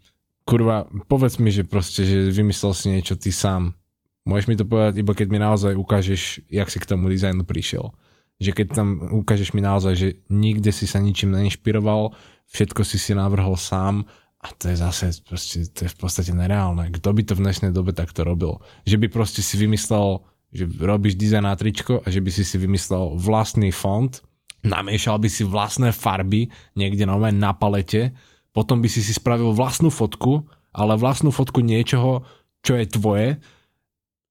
[0.47, 3.77] kurva, povedz mi, že proste, že vymyslel si niečo ty sám.
[4.25, 7.93] Môžeš mi to povedať iba keď mi naozaj ukážeš, jak si k tomu dizajnu prišiel.
[8.41, 8.87] Že keď tam
[9.23, 12.17] ukážeš mi naozaj, že nikde si sa ničím neinšpiroval,
[12.49, 14.09] všetko si si navrhol sám
[14.41, 16.89] a to je zase proste, to je v podstate nereálne.
[16.93, 18.61] Kto by to v dnešnej dobe takto robil?
[18.85, 22.55] Že by proste si vymyslel, že robíš dizajn na tričko a že by si si
[22.55, 24.23] vymyslel vlastný font,
[24.63, 28.15] namiešal by si vlastné farby niekde nové na palete,
[28.55, 32.25] potom by si si spravil vlastnú fotku, ale vlastnú fotku niečoho,
[32.65, 33.27] čo je tvoje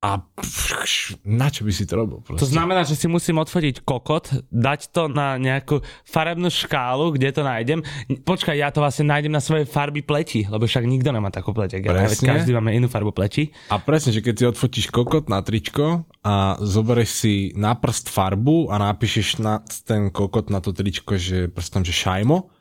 [0.04, 2.20] a pš, na čo by si to robil?
[2.20, 2.44] Proste?
[2.44, 7.40] To znamená, že si musím odfotiť kokot, dať to na nejakú farebnú škálu, kde to
[7.40, 7.80] nájdem.
[8.22, 11.80] Počkaj, ja to vlastne nájdem na svojej farby pleti, lebo však nikto nemá takú pleť.
[11.80, 12.12] ja.
[12.12, 13.56] Každý máme inú farbu pleti.
[13.72, 18.68] A presne, že keď si odfotíš kokot na tričko a zoberieš si na prst farbu
[18.68, 22.52] a napíšeš na ten kokot na to tričko, že prstom, že šajmo,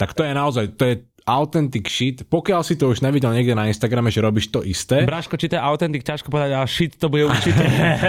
[0.00, 0.94] tak to je naozaj, to je
[1.30, 2.26] authentic shit.
[2.26, 5.56] Pokiaľ si to už nevidel niekde na Instagrame, že robíš to isté, Braško, či to
[5.56, 7.62] je autentik, ťažko povedať, ale shit to bude určite.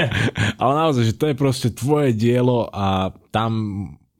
[0.62, 3.52] ale naozaj, že to je proste tvoje dielo a tam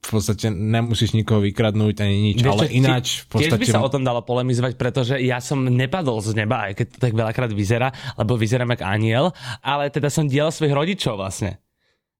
[0.02, 3.74] v podstate nemusíš nikoho vykradnúť ani nič, Vieš ale ináč v Tiež by podstate...
[3.78, 7.14] sa o tom dalo polemizovať, pretože ja som nepadol z neba, aj keď to tak
[7.14, 9.24] veľakrát vyzerá, lebo vyzerám ako aniel,
[9.62, 11.62] ale teda som diel svojich rodičov vlastne.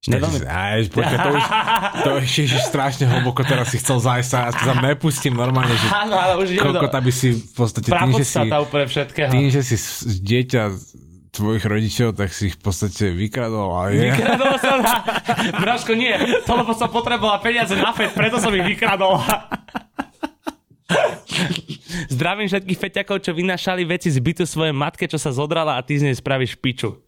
[0.02, 1.44] Neveľmi- Aj, počkaj, to už,
[2.02, 2.26] to už
[2.58, 6.58] strašne hlboko, teraz si chcel zájsť a ja sa nepustím normálne, že Áno, ale už
[6.58, 6.82] idem do...
[6.82, 9.30] kokot, aby si v podstate tým, že si, úplne všetkého.
[9.30, 9.76] tým, že si
[10.18, 10.62] dieťa
[11.30, 14.10] tvojich rodičov, tak si ich v podstate vykradol a je.
[14.10, 15.06] Vykradol som na...
[15.62, 16.12] Braško, nie.
[16.44, 19.22] To lebo som potrebovala peniaze na FED, preto som ich vykradol.
[22.10, 25.94] Zdravím všetkých feťakov, čo vynašali veci z bytu svojej matke, čo sa zodrala a ty
[25.94, 26.98] z nej spravíš piču.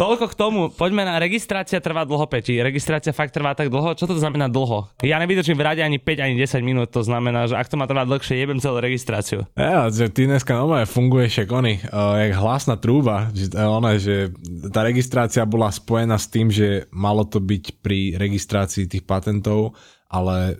[0.00, 0.60] Toľko k tomu.
[0.72, 2.56] Poďme na registrácia trvá dlho, Peti.
[2.56, 3.92] Registrácia fakt trvá tak dlho.
[3.92, 4.88] Čo to znamená dlho?
[5.04, 6.88] Ja nevydržím v rade ani 5, ani 10 minút.
[6.96, 9.44] To znamená, že ak to má trvať dlhšie, jebem celú registráciu.
[9.52, 14.00] Ja, že ty dneska normálne funguješ ako oni, uh, jak hlasná trúba, že, uh, ona,
[14.00, 14.32] že
[14.72, 19.76] tá registrácia bola spojená s tým, že malo to byť pri registrácii tých patentov,
[20.08, 20.56] ale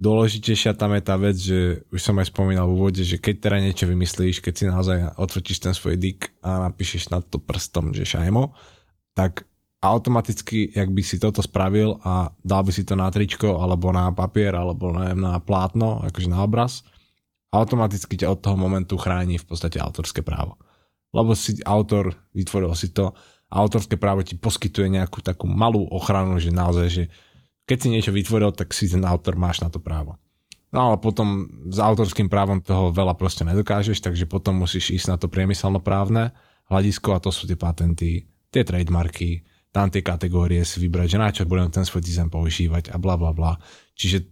[0.00, 3.56] dôležitejšia tam je tá vec, že už som aj spomínal v úvode, že keď teda
[3.60, 8.08] niečo vymyslíš, keď si naozaj odfotíš ten svoj dick a napíšeš na to prstom, že
[8.08, 8.56] šajmo,
[9.12, 9.44] tak
[9.84, 14.12] automaticky, jak by si toto spravil a dal by si to na tričko, alebo na
[14.12, 16.84] papier, alebo neviem, na plátno, akože na obraz,
[17.52, 20.60] automaticky ťa od toho momentu chráni v podstate autorské právo.
[21.12, 23.16] Lebo si autor, vytvoril si to,
[23.50, 27.04] autorské právo ti poskytuje nejakú takú malú ochranu, že naozaj, že
[27.70, 30.18] keď si niečo vytvoril, tak si ten autor máš na to právo.
[30.74, 35.16] No ale potom s autorským právom toho veľa proste nedokážeš, takže potom musíš ísť na
[35.22, 36.34] to priemyselnoprávne
[36.66, 41.30] hľadisko a to sú tie patenty, tie trademarky, tam tie kategórie si vybrať, že na
[41.30, 43.58] čo budem ten svoj dizajn používať a bla bla bla.
[43.94, 44.26] Čiže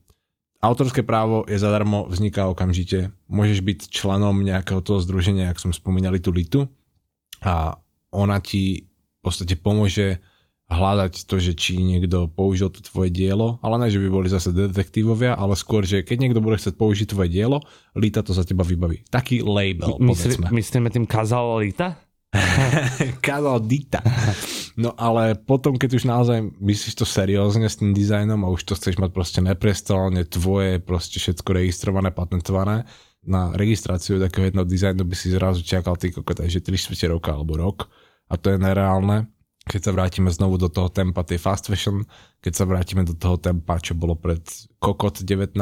[0.59, 3.15] autorské právo je zadarmo, vzniká okamžite.
[3.31, 6.67] Môžeš byť členom nejakého toho združenia, ak som spomínali tú Litu
[7.43, 7.79] a
[8.11, 10.19] ona ti v podstate pomôže
[10.69, 14.53] hľadať to, že či niekto použil to tvoje dielo, ale ne, že by boli zase
[14.53, 17.65] detektívovia, ale skôr, že keď niekto bude chcieť použiť tvoje dielo,
[17.97, 19.09] Lita to za teba vybaví.
[19.09, 20.47] Taký label, Myslí, povedzme.
[20.53, 21.97] myslíme tým kazal Lita?
[23.25, 24.05] Kazal Dita.
[24.77, 28.77] No ale potom, keď už naozaj myslíš to seriózne s tým dizajnom a už to
[28.77, 32.85] chceš mať proste neprestálne tvoje, proste všetko registrované, patentované,
[33.25, 37.33] na registráciu takého jedného dizajnu by si zrazu čakal ty kokot, že 3 čtvrte roka
[37.33, 37.89] alebo rok
[38.29, 39.27] a to je nereálne.
[39.69, 42.09] Keď sa vrátime znovu do toho tempa tej fast fashion,
[42.41, 44.41] keď sa vrátime do toho tempa, čo bolo pred
[44.81, 45.55] Kokot 19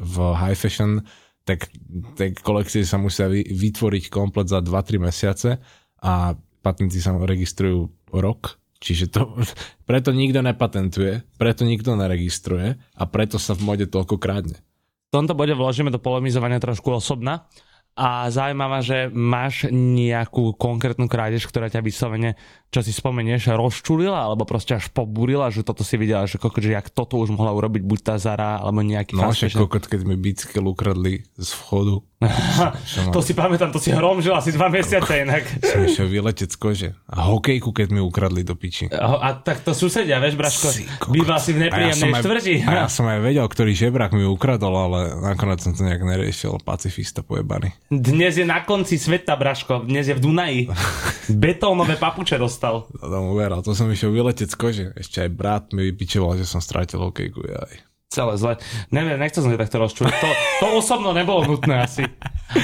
[0.00, 1.04] v high fashion,
[1.44, 1.68] tak
[2.16, 5.60] tie kolekcie sa musia vy- vytvoriť komplet za 2-3 mesiace
[6.00, 9.36] a patenty sa registrujú rok, čiže to,
[9.88, 14.58] preto nikto nepatentuje, preto nikto neregistruje a preto sa v mode toľko krádne.
[15.12, 17.44] V tomto bode vložíme do polemizovania trošku osobná.
[17.92, 22.40] A zaujímavá, že máš nejakú konkrétnu krádež, ktorá ťa vyslovene,
[22.72, 26.72] čo si spomenieš, rozčulila, alebo proste až pobúrila, že toto si videla, že kokot, že
[26.72, 30.16] jak toto už mohla urobiť buď tá Zara, alebo nejaký No však kokot, keď mi
[30.16, 32.00] bicykel ukradli z vchodu,
[33.12, 35.42] to si pamätám, to si hromžil asi dva mesiace inak.
[35.70, 36.88] som išiel vyletieť z kože.
[37.10, 38.88] A hokejku, keď mi ukradli do piči.
[38.92, 42.54] A tak to susedia, vieš, Braško, Si býval si v A ja nepríjemnej aj- štvrti.
[42.64, 46.58] A ja som aj vedel, ktorý žebrak mi ukradol, ale nakoniec som to nejak neriešil.
[46.62, 47.74] Pacifista pojebaný.
[47.92, 50.60] Dnes je na konci sveta, Braško, dnes je v Dunaji.
[51.42, 52.88] Betónové papuče dostal.
[52.88, 53.60] To tam uveral.
[53.62, 54.86] To som išiel vyletieť z kože.
[54.96, 57.44] Ešte aj brat mi vypičoval, že som strátil hokejku.
[57.44, 57.91] Jaj.
[58.12, 58.60] Celé zle.
[58.92, 60.12] Neviem, nechcel som ťa takto rozčúliť.
[60.12, 60.28] To,
[60.60, 62.04] to osobno nebolo nutné asi.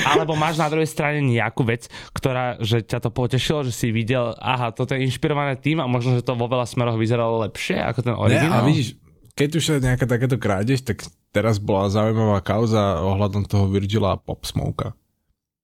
[0.04, 4.36] Alebo máš na druhej strane nejakú vec, ktorá, že ťa to potešilo, že si videl,
[4.36, 8.00] aha, toto je inšpirované tým a možno, že to vo veľa smeroch vyzeralo lepšie ako
[8.02, 8.60] ten Ne, originál.
[8.60, 9.00] a vidíš,
[9.32, 14.44] keď už je nejaká takéto krádež, tak teraz bola zaujímavá kauza ohľadom toho Virgila Pop
[14.44, 14.92] Smoka.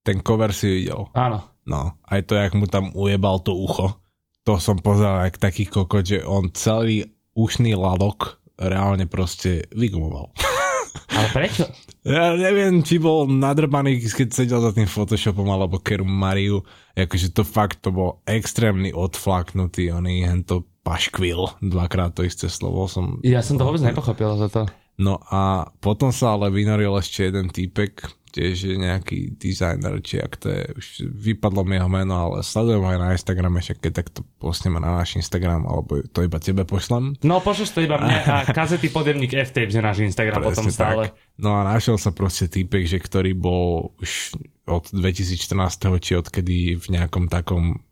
[0.00, 1.12] Ten cover si videl.
[1.12, 1.44] Áno.
[1.64, 4.00] No, aj to, jak mu tam ujebal to ucho.
[4.44, 10.30] To som pozeral jak taký kokot, že on celý ušný ladok reálne proste vygumoval.
[11.14, 11.64] Ale prečo?
[12.04, 16.62] Ja neviem, či bol nadrbaný, keď sedel za tým Photoshopom alebo Keru Mariu.
[16.94, 21.64] Akože to fakt, to bol extrémny odflaknutý, oný hento paškvil.
[21.64, 23.18] Dvakrát to isté slovo som...
[23.24, 24.62] Ja som to vôbec nepochopil za to.
[25.00, 30.42] No a potom sa ale vynoril ešte jeden týpek, tiež je nejaký dizajner, či ak
[30.42, 34.26] to je, už vypadlo mi jeho meno, ale sledujem aj na Instagrame, však keď takto
[34.42, 37.14] postieme na náš Instagram, alebo to iba tebe pošlem.
[37.22, 41.02] No pošleš to iba mne a kazety podemník F-Tapes je náš Instagram potom Presne stále.
[41.14, 41.38] tak.
[41.38, 44.34] No a našiel sa proste týpek, že ktorý bol už
[44.66, 46.02] od 2014.
[46.02, 47.86] či odkedy v nejakom takom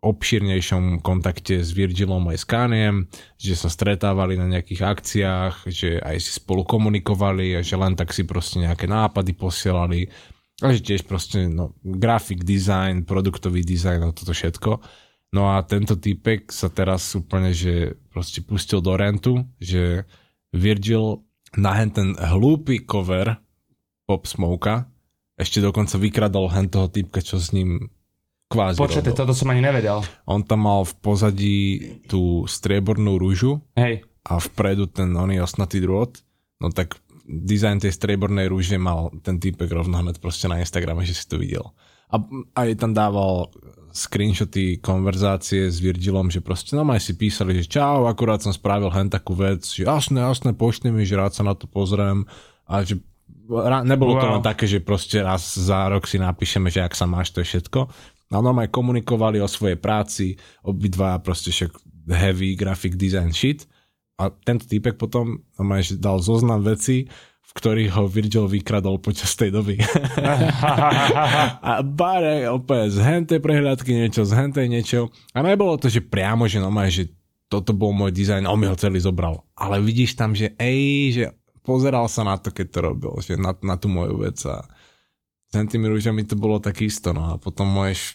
[0.00, 3.04] obširnejšom kontakte s Virgilom aj s Kaniem,
[3.36, 8.16] že sa stretávali na nejakých akciách, že aj si spolu komunikovali a že len tak
[8.16, 10.08] si proste nejaké nápady posielali
[10.64, 14.80] a že tiež proste no, grafik, design, produktový dizajn a toto všetko.
[15.36, 20.08] No a tento týpek sa teraz úplne, že proste pustil do rentu, že
[20.50, 21.22] Virgil
[21.54, 23.38] na hen ten hlúpy cover
[24.08, 24.90] Pop Smoka
[25.40, 27.88] ešte dokonca vykradol hen toho týpka, čo s ním
[28.50, 30.02] kvázi Počkajte, toto som ani nevedel.
[30.26, 31.58] On tam mal v pozadí
[32.10, 34.02] tú striebornú rúžu Hej.
[34.26, 36.10] a vpredu ten oný osnatý drôt.
[36.58, 36.98] No tak
[37.30, 41.38] dizajn tej striebornej rúže mal ten týpek rovno hned proste na Instagrame, že si to
[41.38, 41.70] videl.
[42.10, 42.18] A
[42.58, 43.54] aj tam dával
[43.94, 49.10] screenshoty konverzácie s Virgilom, že proste no si písali, že čau, akurát som spravil hen
[49.10, 52.26] takú vec, že jasné, jasné, pošli mi, že rád sa na to pozriem
[52.66, 52.98] a že
[53.82, 54.34] nebolo to Wow.
[54.38, 57.50] len také, že proste raz za rok si napíšeme, že ak sa máš, to je
[57.50, 57.90] všetko.
[58.30, 61.74] A normálne komunikovali o svojej práci, obidva proste však
[62.14, 63.66] heavy graphic design shit.
[64.22, 67.10] A tento týpek potom normálne, dal zoznam veci,
[67.50, 69.82] v ktorých ho Virgil vykradol počas tej doby.
[71.66, 75.10] a bare opäť z hentej prehľadky niečo, z hentej niečo.
[75.34, 77.10] A nebolo to, že priamo, že normálne, že
[77.50, 79.42] toto bol môj dizajn on mi ho celý zobral.
[79.58, 80.78] Ale vidíš tam, že ej,
[81.18, 81.24] že
[81.66, 84.62] pozeral sa na to, keď to robil, že na, na tú moju vec a
[85.50, 88.14] s tými rúžami to bolo takisto, no a potom môžeš,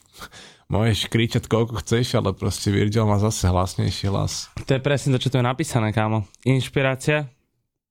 [0.71, 4.47] môžeš kričať koľko chceš, ale proste Virgil má zase hlasnejší hlas.
[4.63, 6.23] To je presne to, čo tu je napísané, kámo.
[6.47, 7.27] Inšpirácia,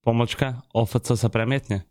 [0.00, 1.84] pomočka, OFC sa premietne.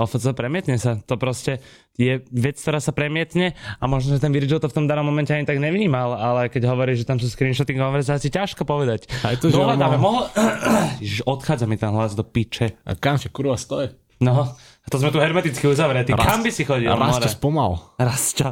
[0.00, 0.98] OFC premietne sa.
[1.06, 1.62] To proste
[1.94, 5.30] je vec, ktorá sa premietne a možno, že ten Virgil to v tom danom momente
[5.30, 9.06] ani tak nevnímal, ale keď hovorí, že tam sú screenshoty konverzácií, ťažko povedať.
[9.22, 10.22] Aj to, že Dohľadáme, mal- mohol...
[11.04, 12.74] Ježiš, odchádza mi ten hlas do piče.
[12.82, 13.94] A kam že kurva stojí?
[14.22, 16.10] No, a to sme tu hermeticky uzavretí.
[16.12, 16.90] Kam by si chodil?
[16.90, 17.24] A raz more?
[17.24, 17.72] to spomal.
[18.34, 18.50] Čo?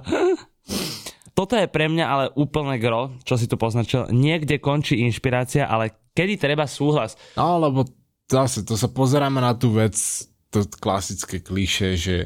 [1.38, 4.10] Toto je pre mňa ale úplne gro, čo si tu poznačil.
[4.12, 7.16] Niekde končí inšpirácia, ale kedy treba súhlas?
[7.34, 7.86] No, lebo
[8.28, 9.96] zase, to sa pozeráme na tú vec,
[10.52, 12.16] to klasické kliše, že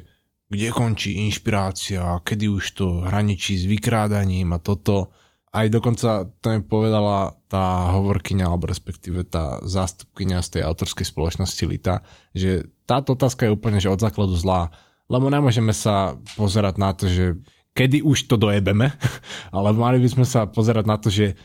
[0.51, 5.14] kde končí inšpirácia, kedy už to hraničí s vykrádaním a toto.
[5.55, 11.62] Aj dokonca to mi povedala tá hovorkyňa, alebo respektíve tá zástupkyňa z tej autorskej spoločnosti
[11.71, 12.03] Lita,
[12.35, 14.75] že táto otázka je úplne že od základu zlá.
[15.07, 17.38] Lebo nemôžeme sa pozerať na to, že
[17.71, 18.90] kedy už to dojebeme,
[19.57, 21.38] ale mali by sme sa pozerať na to, že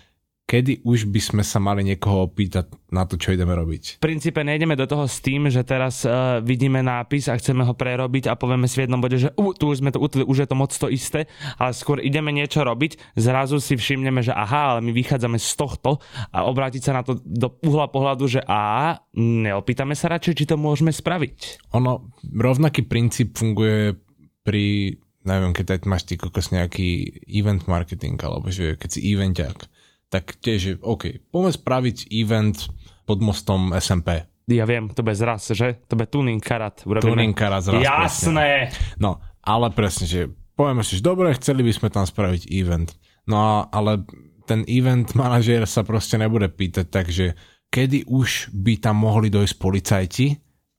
[0.49, 4.01] kedy už by sme sa mali niekoho opýtať na to, čo ideme robiť.
[4.01, 7.77] V princípe nejdeme do toho s tým, že teraz uh, vidíme nápis a chceme ho
[7.77, 10.41] prerobiť a povieme si v jednom bode, že uh, tu už sme to utili, už
[10.41, 11.29] je to moc to isté,
[11.61, 16.01] ale skôr ideme niečo robiť, zrazu si všimneme, že aha, ale my vychádzame z tohto
[16.33, 20.57] a obrátiť sa na to do uhla pohľadu, že a neopýtame sa radšej, či to
[20.57, 21.69] môžeme spraviť.
[21.77, 23.93] Ono, rovnaký princíp funguje
[24.41, 24.97] pri,
[25.29, 29.78] neviem, keď máš ty kokos nejaký event marketing, alebo že keď si evenťák,
[30.09, 32.57] tak tiež OK, poďme spraviť event
[33.05, 34.25] pod mostom SMP.
[34.49, 35.85] Ja viem, to bez raz, že?
[35.85, 36.81] To bude tuning karat.
[36.81, 37.05] Urobíme.
[37.05, 38.73] Tuning karat raz, Jasné.
[38.97, 40.21] No, Ale presne, že
[40.57, 42.89] povieme si, že dobre, chceli by sme tam spraviť event.
[43.29, 44.03] No a, ale
[44.49, 47.25] ten event manažér sa proste nebude pýtať, takže
[47.69, 50.27] kedy už by tam mohli dojsť policajti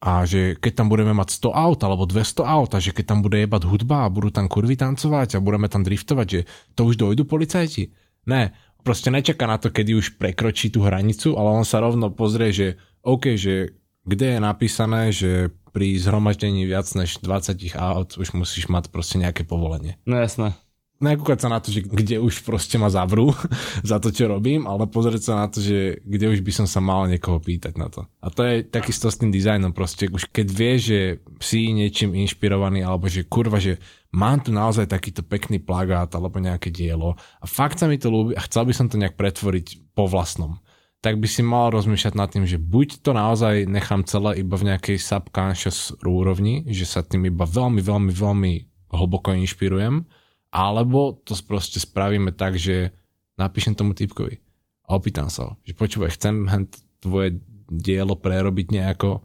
[0.03, 3.19] a že keď tam budeme mať 100 aut alebo 200 aut a že keď tam
[3.23, 6.41] bude jebať hudba a budú tam kurvy tancovať a budeme tam driftovať, že
[6.75, 7.95] to už dojdu policajti.
[8.27, 8.53] Ne,
[8.83, 12.69] proste nečaká na to, kedy už prekročí tú hranicu, ale on sa rovno pozrie, že
[13.05, 13.77] OK, že
[14.09, 19.47] kde je napísané, že pri zhromaždení viac než 20 aut už musíš mať proste nejaké
[19.47, 20.01] povolenie.
[20.09, 20.57] No jasné
[21.01, 23.33] nekúkať sa na to, že kde už proste ma zavrú
[23.91, 26.79] za to, čo robím, ale pozrieť sa na to, že kde už by som sa
[26.85, 28.05] mal niekoho pýtať na to.
[28.21, 30.99] A to je takisto s tým dizajnom proste, už keď vie, že
[31.41, 33.81] si niečím inšpirovaný, alebo že kurva, že
[34.13, 38.37] mám tu naozaj takýto pekný plagát alebo nejaké dielo a fakt sa mi to ľúbi
[38.37, 40.61] a chcel by som to nejak pretvoriť po vlastnom
[41.01, 44.69] tak by si mal rozmýšľať nad tým, že buď to naozaj nechám celé iba v
[44.69, 48.53] nejakej subconscious úrovni, že sa tým iba veľmi, veľmi, veľmi
[48.93, 50.05] hlboko inšpirujem,
[50.51, 52.91] alebo to proste spravíme tak, že
[53.39, 54.43] napíšem tomu typkovi
[54.91, 56.51] a opýtam sa že počúvaj, chcem
[56.99, 57.39] tvoje
[57.71, 59.23] dielo prerobiť nejako,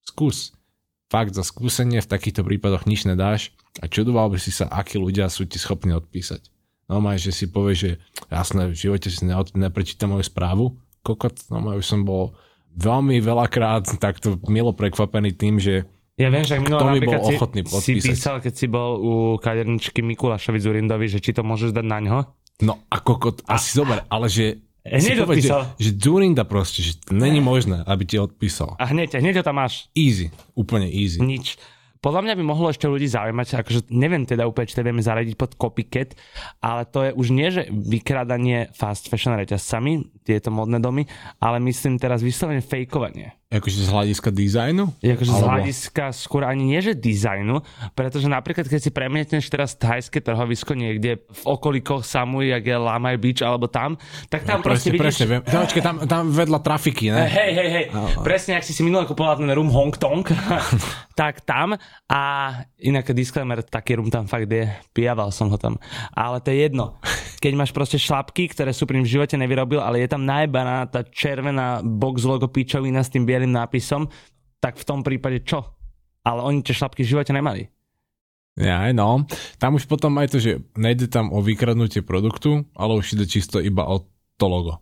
[0.00, 0.56] skús.
[1.12, 5.28] Fakt za skúsenie v takýchto prípadoch nič nedáš a čudoval by si sa, akí ľudia
[5.28, 6.48] sú ti schopní odpísať.
[6.88, 7.90] No maj, že si povie, že
[8.32, 9.24] jasné, v živote si
[9.56, 12.32] neprečítam moju správu, kokot, no maj, už som bol
[12.76, 15.84] veľmi veľakrát takto milo prekvapený tým, že
[16.18, 20.02] ja viem, že minulé napríklad bol ochotný si, si písal, keď si bol u kaderničky
[20.02, 22.18] Mikulášovi Zurindovi, že či to môžeš dať na ňo?
[22.58, 24.58] No a kokot, asi zober, ale že
[24.88, 28.72] Hneď povedz, že, že Zurinda proste, že to není možné, aby ti odpísal.
[28.80, 29.92] A hneď, hneď ho tam máš.
[29.92, 31.20] Easy, úplne easy.
[31.20, 31.60] Nič.
[31.98, 35.34] Podľa mňa by mohlo ešte ľudí zaujímať, akože neviem teda úplne, či to vieme zaradiť
[35.34, 36.14] pod copycat,
[36.62, 41.10] ale to je už nie, že vykradanie fast fashion reťazcami, tieto modné domy,
[41.42, 43.34] ale myslím teraz vyslovene fejkovanie.
[43.48, 44.92] Akože z hľadiska dizajnu?
[45.00, 45.40] Akože Alebo...
[45.40, 47.64] z hľadiska skôr ani nie, že dizajnu,
[47.96, 52.76] pretože napríklad keď si premietneš teraz thajské trhovisko niekde v okolí Koh Samui, jak je
[52.76, 53.96] Lamai Beach alebo tam,
[54.28, 55.00] tak tam ja, proste presne, vidíš...
[55.00, 55.42] Presne, viem.
[55.48, 57.24] Tam, tam, tam vedľa trafiky, ne?
[57.24, 57.86] Hej, hej, hej.
[57.96, 60.28] Oh, presne, ak si si minulé kupoval ten rum Hong Tong,
[61.20, 61.72] tak tam
[62.04, 62.20] a
[62.84, 65.80] inak disclaimer, taký rum tam fakt je, pijaval som ho tam.
[66.12, 67.00] Ale to je jedno.
[67.40, 71.00] Keď máš proste šlapky, ktoré sú pri v živote nevyrobil, ale je tam najbaná tá
[71.06, 74.10] červená box logo pičovina s tým bielým nápisom,
[74.58, 75.62] tak v tom prípade čo?
[76.26, 77.70] Ale oni tie šlapky v živote nemali.
[78.58, 79.22] Ja, no.
[79.62, 83.62] Tam už potom aj to, že nejde tam o vykradnutie produktu, ale už ide čisto
[83.62, 84.02] iba o
[84.34, 84.74] to logo.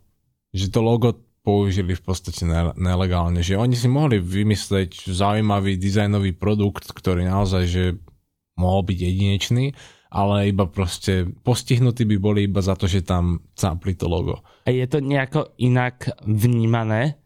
[0.57, 1.09] Že to logo
[1.45, 2.41] použili v podstate
[2.73, 3.45] nelegálne.
[3.45, 7.83] Že oni si mohli vymyslieť zaujímavý dizajnový produkt, ktorý naozaj že
[8.57, 9.77] mohol byť jedinečný,
[10.09, 14.41] ale iba proste postihnutí by boli iba za to, že tam cápli to logo.
[14.65, 17.21] A je to nejako inak vnímané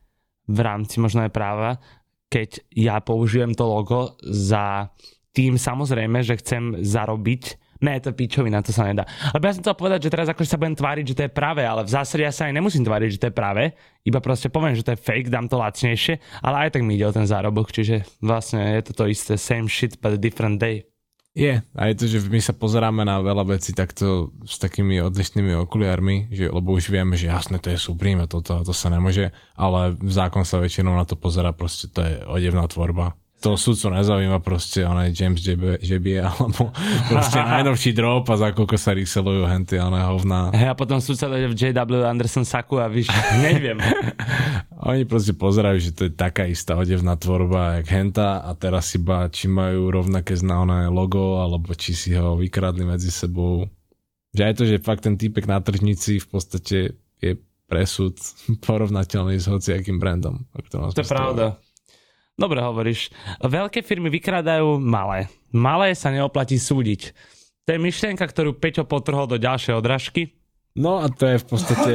[0.51, 1.79] v rámci možno aj práva,
[2.27, 4.91] keď ja použijem to logo za
[5.31, 9.09] tým samozrejme, že chcem zarobiť Ne, to pičovina, to sa nedá.
[9.33, 11.65] Lebo ja som chcel povedať, že teraz akože sa budem tváriť, že to je práve,
[11.65, 13.73] ale v zásade ja sa aj nemusím tváriť, že to je práve.
[14.05, 17.09] Iba proste poviem, že to je fake, dám to lacnejšie, ale aj tak mi ide
[17.09, 20.90] o ten zárobok, čiže vlastne je to to isté, same shit, but a different day.
[21.31, 25.55] Je, a je to, že my sa pozeráme na veľa vecí takto s takými odlišnými
[25.63, 29.31] okuliarmi, že, lebo už vieme, že jasné, to je Supreme a toto, to sa nemôže,
[29.55, 34.37] ale zákon sa väčšinou na to pozera, proste to je odevná tvorba to sudcu nezaujíma
[34.39, 35.41] proste, on je James
[35.81, 36.69] Jebie, alebo
[37.09, 40.53] proste najnovší drop a za koľko sa reselujú henty, ale hovná.
[40.53, 43.09] Hey, a potom sudca dojde v JW Anderson Saku a víš,
[43.45, 43.81] neviem.
[44.85, 49.25] Oni proste pozerajú, že to je taká istá odevná tvorba, jak henta a teraz iba,
[49.33, 53.65] či majú rovnaké znáne logo, alebo či si ho vykradli medzi sebou.
[54.37, 56.77] Že aj to, že fakt ten týpek na tržnici v podstate
[57.19, 57.31] je
[57.65, 58.15] presud
[58.67, 60.45] porovnateľný s hociakým brandom.
[60.71, 61.57] To je pravda.
[62.41, 63.13] Dobre hovoríš.
[63.45, 65.29] Veľké firmy vykrádajú malé.
[65.53, 67.13] Malé sa neoplatí súdiť.
[67.69, 70.33] To je myšlienka, ktorú Peťo potrhol do ďalšej odražky.
[70.73, 71.91] No a to je v podstate,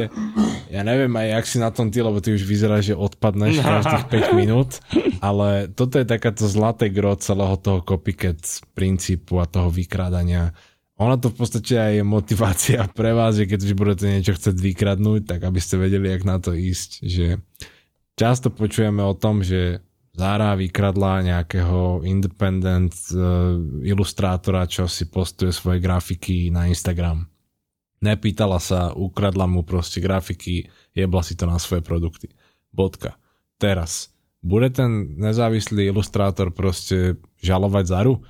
[0.69, 4.05] ja neviem aj jak si na tom ty, lebo ty už vyzerá, že odpadneš každých
[4.31, 4.85] 5 minút,
[5.17, 8.37] ale toto je takáto zlaté gro celého toho copycat
[8.77, 10.53] princípu a toho vykrádania.
[11.01, 14.55] Ona to v podstate aj je motivácia pre vás, že keď už budete niečo chcieť
[14.55, 17.01] vykradnúť, tak aby ste vedeli, jak na to ísť.
[17.01, 17.41] Že
[18.13, 19.81] často počujeme o tom, že
[20.17, 23.53] Zara vykradla nejakého independent uh,
[23.85, 27.29] ilustrátora, čo si postuje svoje grafiky na Instagram.
[28.01, 30.65] Nepýtala sa, ukradla mu proste grafiky,
[30.97, 32.33] jebla si to na svoje produkty.
[32.73, 33.13] Bodka.
[33.61, 34.09] Teraz.
[34.41, 38.21] Bude ten nezávislý ilustrátor proste žalovať Zaru?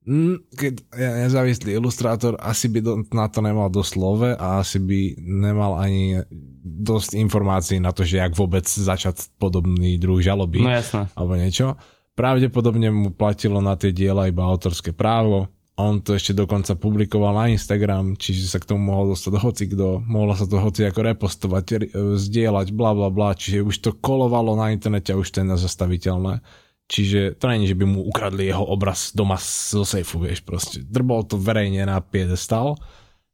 [0.00, 0.80] Mm, keď
[1.28, 6.24] nezávislý ilustrátor, asi by do, na to nemal dosť slove a asi by nemal ani
[6.64, 11.04] dosť informácií na to, že jak vôbec začať podobný druh žaloby no, jasné.
[11.12, 11.76] alebo niečo.
[12.16, 17.46] Pravdepodobne mu platilo na tie diela iba autorské právo on to ešte dokonca publikoval na
[17.48, 21.64] Instagram, čiže sa k tomu mohol dostať hoci kto, mohla sa to hoci ako repostovať,
[21.64, 21.76] e,
[22.20, 26.44] zdieľať, bla bla bla, čiže už to kolovalo na internete a už to je nezastaviteľné.
[26.90, 30.82] Čiže to není, že by mu ukradli jeho obraz doma zo sejfu, vieš, proste.
[30.82, 32.74] Drbol to verejne na piedestal.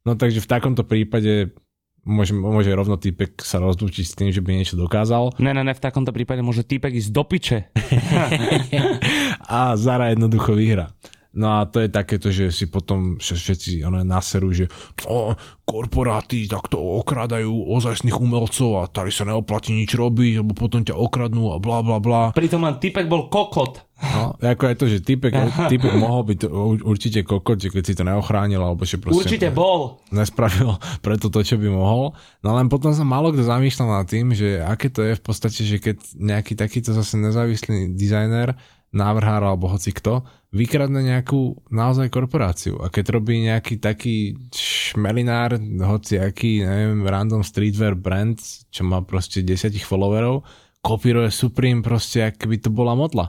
[0.05, 1.57] No takže v takomto prípade
[2.05, 5.41] môže, môže rovno týpek sa rozlúčiť s tým, že by niečo dokázal.
[5.41, 7.59] Ne, ne, ne, v takomto prípade môže týpek ísť do piče.
[9.57, 10.93] a Zara jednoducho vyhra.
[11.35, 14.71] No a to je takéto, že si potom všetci ono, naserú, že
[15.05, 15.35] o,
[15.67, 21.51] korporáty takto okradajú ozajstných umelcov a tady sa neoplatí nič robiť, lebo potom ťa okradnú
[21.51, 22.21] a bla bla bla.
[22.31, 23.83] Pritom len typek bol kokot.
[23.97, 25.33] No, ako je to, že typek,
[25.73, 26.47] typek mohol byť
[26.85, 29.25] určite kokot, že keď si to neochránil, alebo že proste...
[29.25, 29.99] Určite bol.
[30.13, 32.13] Nespravil preto to, čo by mohol.
[32.45, 35.65] No len potom sa málo kto zamýšľal nad tým, že aké to je v podstate,
[35.65, 38.53] že keď nejaký takýto zase nezávislý dizajner
[38.95, 40.23] návrhár alebo hoci kto,
[40.55, 42.79] vykradne nejakú naozaj korporáciu.
[42.79, 48.39] A keď robí nejaký taký šmelinár, hoci aký, neviem, random streetwear brand,
[48.71, 50.47] čo má proste desiatich followerov,
[50.79, 53.27] kopíruje Supreme proste, ak by to bola modla.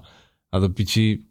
[0.49, 1.27] A to piči,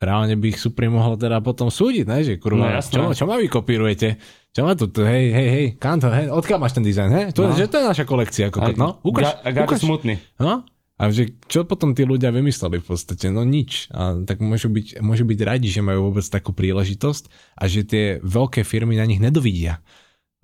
[0.00, 2.18] reálne by ich Supreme mohol teda potom súdiť, ne?
[2.24, 4.16] Že kurva, no, čo, čo ma vy kopírujete?
[4.50, 7.24] Čo ma tu, hej, hej, hej, Kanto, hej, odkiaľ máš ten dizajn, hej?
[7.36, 7.54] To, no.
[7.54, 8.98] že to je naša kolekcia, kokot, no?
[9.04, 9.84] Ukáž, ga, ukáž.
[9.84, 10.18] smutný.
[10.40, 10.64] No?
[11.00, 13.32] A že čo potom tí ľudia vymysleli v podstate?
[13.32, 13.88] No nič.
[13.88, 18.04] A tak môžu byť, môžu byť radi, že majú vôbec takú príležitosť a že tie
[18.20, 19.80] veľké firmy na nich nedovidia.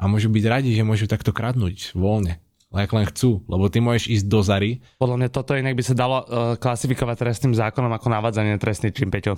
[0.00, 2.40] A môžu byť radi, že môžu takto kradnúť voľne.
[2.72, 4.80] Ak len chcú, lebo ty môžeš ísť do Zary.
[5.00, 9.12] Podľa mňa toto inak by sa dalo uh, klasifikovať trestným zákonom ako navádzanie trestný čím,
[9.12, 9.36] Peťo.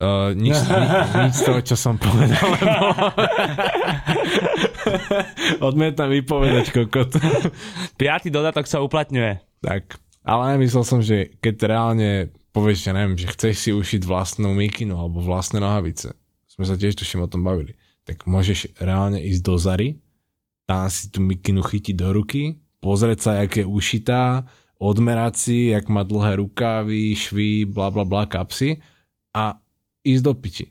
[0.00, 2.86] Uh, nič, nič, nič z toho, čo som povedal, lebo...
[5.68, 7.12] Odmietam vypovedať, kokot.
[8.00, 9.40] Piatý dodatok sa uplatňuje.
[9.60, 10.00] Tak.
[10.22, 12.10] Ale nemyslel som, že keď reálne
[12.54, 16.14] povieš, že neviem, že chceš si ušiť vlastnú mikinu alebo vlastné nohavice,
[16.46, 17.74] sme sa tiež tuším o tom bavili,
[18.06, 19.88] tak môžeš reálne ísť do Zary,
[20.68, 24.46] tam si tú mikinu chytiť do ruky, pozrieť sa, jak je ušitá,
[24.78, 28.78] odmerať si, jak má dlhé rukávy, švy, bla bla bla, kapsy
[29.34, 29.58] a
[30.06, 30.66] ísť do piči.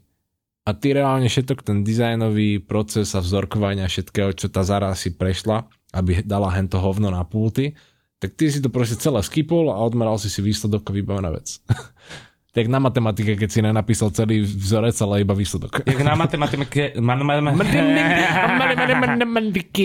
[0.61, 5.65] A ty reálne všetok ten dizajnový proces a vzorkovania všetkého, čo tá Zara si prešla,
[5.97, 7.73] aby dala hento hovno na pulty,
[8.21, 11.57] tak ty si to proste celé skipol a odmeral si si výsledok a vybavená vec.
[12.55, 15.81] tak na matematike, keď si nenapísal celý vzorec, ale iba výsledok.
[15.81, 16.93] Jak na matematike...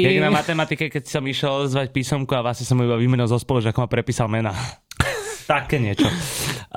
[0.05, 3.65] Jak na matematike, keď som išiel zvať písomku a vlastne som iba vymenil zo spolu,
[3.65, 4.53] že ako ma prepísal mena.
[5.49, 6.11] Také niečo.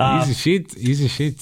[0.00, 1.36] Easy shit, easy shit.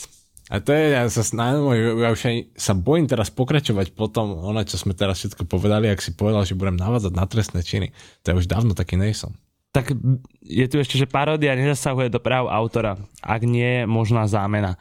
[0.48, 1.68] A to je, ja sa snažím,
[2.00, 5.92] ja už aj sa bojím teraz pokračovať po tom, ono, čo sme teraz všetko povedali,
[5.92, 7.92] ak si povedal, že budem navádzať na trestné činy.
[8.24, 9.36] To ja už dávno taký nejsom
[9.78, 9.94] tak
[10.42, 14.74] je tu ešte, že paródia nezasahuje do práv autora, ak nie je možná zámena.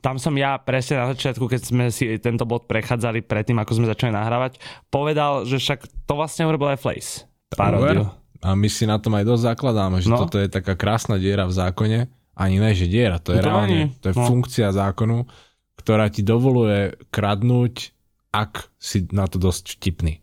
[0.00, 3.92] Tam som ja presne na začiatku, keď sme si tento bod prechádzali predtým, ako sme
[3.92, 4.56] začali nahrávať,
[4.88, 7.28] povedal, že však to vlastne urobil aj Flace.
[7.52, 8.08] Paródiu.
[8.40, 10.16] A my si na tom aj dosť zakladáme, že no.
[10.16, 11.98] toto je taká krásna diera v zákone.
[12.38, 13.98] Ani ne, že diera, to je to reálne, ani.
[13.98, 14.24] to je no.
[14.30, 15.26] funkcia zákonu,
[15.74, 17.90] ktorá ti dovoluje kradnúť,
[18.30, 20.22] ak si na to dosť vtipný.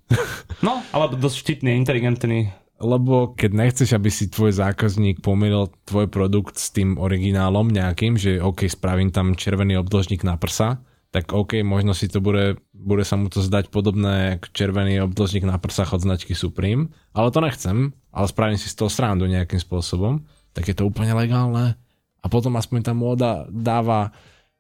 [0.64, 6.60] No, alebo dosť vtipný, inteligentný lebo keď nechceš, aby si tvoj zákazník pomýlil tvoj produkt
[6.60, 10.84] s tým originálom nejakým, že OK, spravím tam červený obdĺžnik na prsa,
[11.16, 15.48] tak OK, možno si to bude, bude sa mu to zdať podobné ako červený obdĺžnik
[15.48, 19.64] na prsách od značky Supreme, ale to nechcem, ale spravím si z toho srandu nejakým
[19.64, 21.80] spôsobom, tak je to úplne legálne.
[22.20, 24.12] A potom aspoň tá móda dáva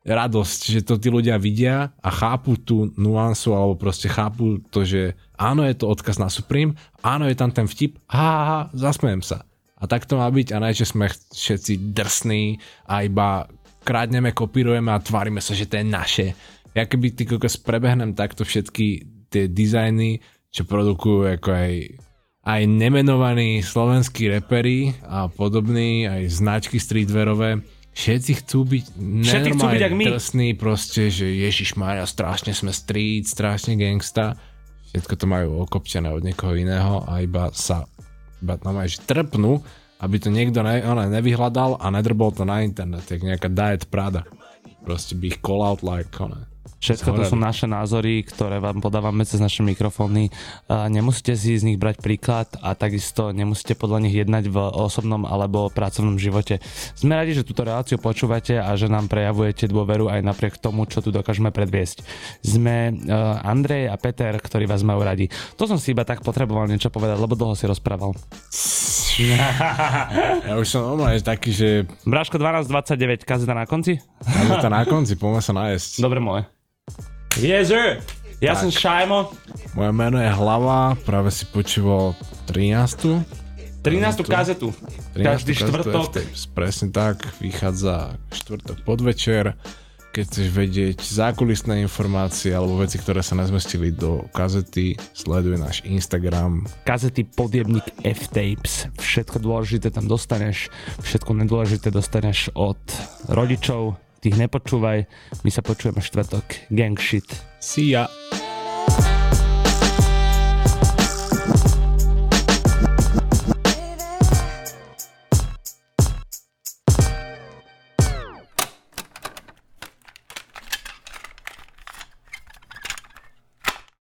[0.06, 5.18] radosť, že to tí ľudia vidia a chápu tú nuansu alebo proste chápu to, že
[5.34, 9.26] áno, je to odkaz na Supreme, áno, je tam ten vtip, ha, ha, ha zasmejem
[9.26, 9.42] sa.
[9.76, 13.50] A tak to má byť a ne, že sme všetci drsní a iba
[13.82, 16.28] krádneme, kopírujeme a tvárime sa, že to je naše.
[16.78, 18.88] Ja keby ty kokos prebehnem takto všetky
[19.34, 20.22] tie dizajny,
[20.54, 21.72] čo produkujú ako aj
[22.46, 27.66] aj nemenovaní slovenskí repery a podobní, aj značky streetwearové,
[27.96, 28.86] všetci chcú byť
[29.24, 30.06] všetci chcú byť my.
[30.12, 34.36] drsní, proste, že Ježiš Maria, strašne sme street, strašne gangsta.
[34.92, 37.88] Všetko to majú okopčené od niekoho iného a iba sa
[38.44, 39.64] iba tam aj trpnú,
[40.04, 44.28] aby to niekto ne, ona, nevyhľadal a nedrbol to na internet, jak nejaká Diet Prada.
[44.86, 46.46] Proste by ich call out like, ona.
[46.80, 50.30] Všetko to sú naše názory, ktoré vám podávame cez naše mikrofóny.
[50.70, 55.74] Nemusíte si z nich brať príklad a takisto nemusíte podľa nich jednať v osobnom alebo
[55.74, 56.62] pracovnom živote.
[56.94, 61.02] Sme radi, že túto reláciu počúvate a že nám prejavujete dôveru aj napriek tomu, čo
[61.02, 62.06] tu dokážeme predviesť.
[62.46, 62.94] Sme
[63.42, 65.30] Andrej a Peter, ktorí vás majú radi.
[65.58, 68.14] To som si iba tak potreboval niečo povedať, lebo dlho si rozprával.
[70.48, 71.68] ja už som normálne taký, že...
[72.04, 73.98] Bráško 12.29, kazeta na konci?
[74.22, 76.04] Kazeta na konci, poďme sa nájsť.
[76.04, 76.55] Dobre moje.
[77.36, 78.00] Yes, sir.
[78.40, 78.68] Ja Tak.
[78.68, 79.32] som Šajmo,
[79.76, 82.16] Moje meno je Hlava, práve si počúval
[82.48, 83.28] 13.
[83.84, 84.24] 13.
[84.24, 84.72] kazetu.
[85.12, 85.20] 13.
[85.20, 86.16] Každý štvrtok.
[86.56, 89.60] Presne tak, vychádza štvrtok podvečer.
[90.16, 96.64] Keď chceš vedieť zákulisné informácie alebo veci, ktoré sa nezmestili do kazety, sleduj náš Instagram.
[96.88, 98.88] Kazety podjebník F-Tapes.
[98.96, 100.72] Všetko dôležité tam dostaneš,
[101.04, 102.80] všetko nedôležité dostaneš od
[103.28, 105.06] rodičov, tých nepočúvaj.
[105.44, 106.72] My sa počujeme štvrtok.
[106.72, 107.28] Gang shit.
[107.60, 108.08] See ya!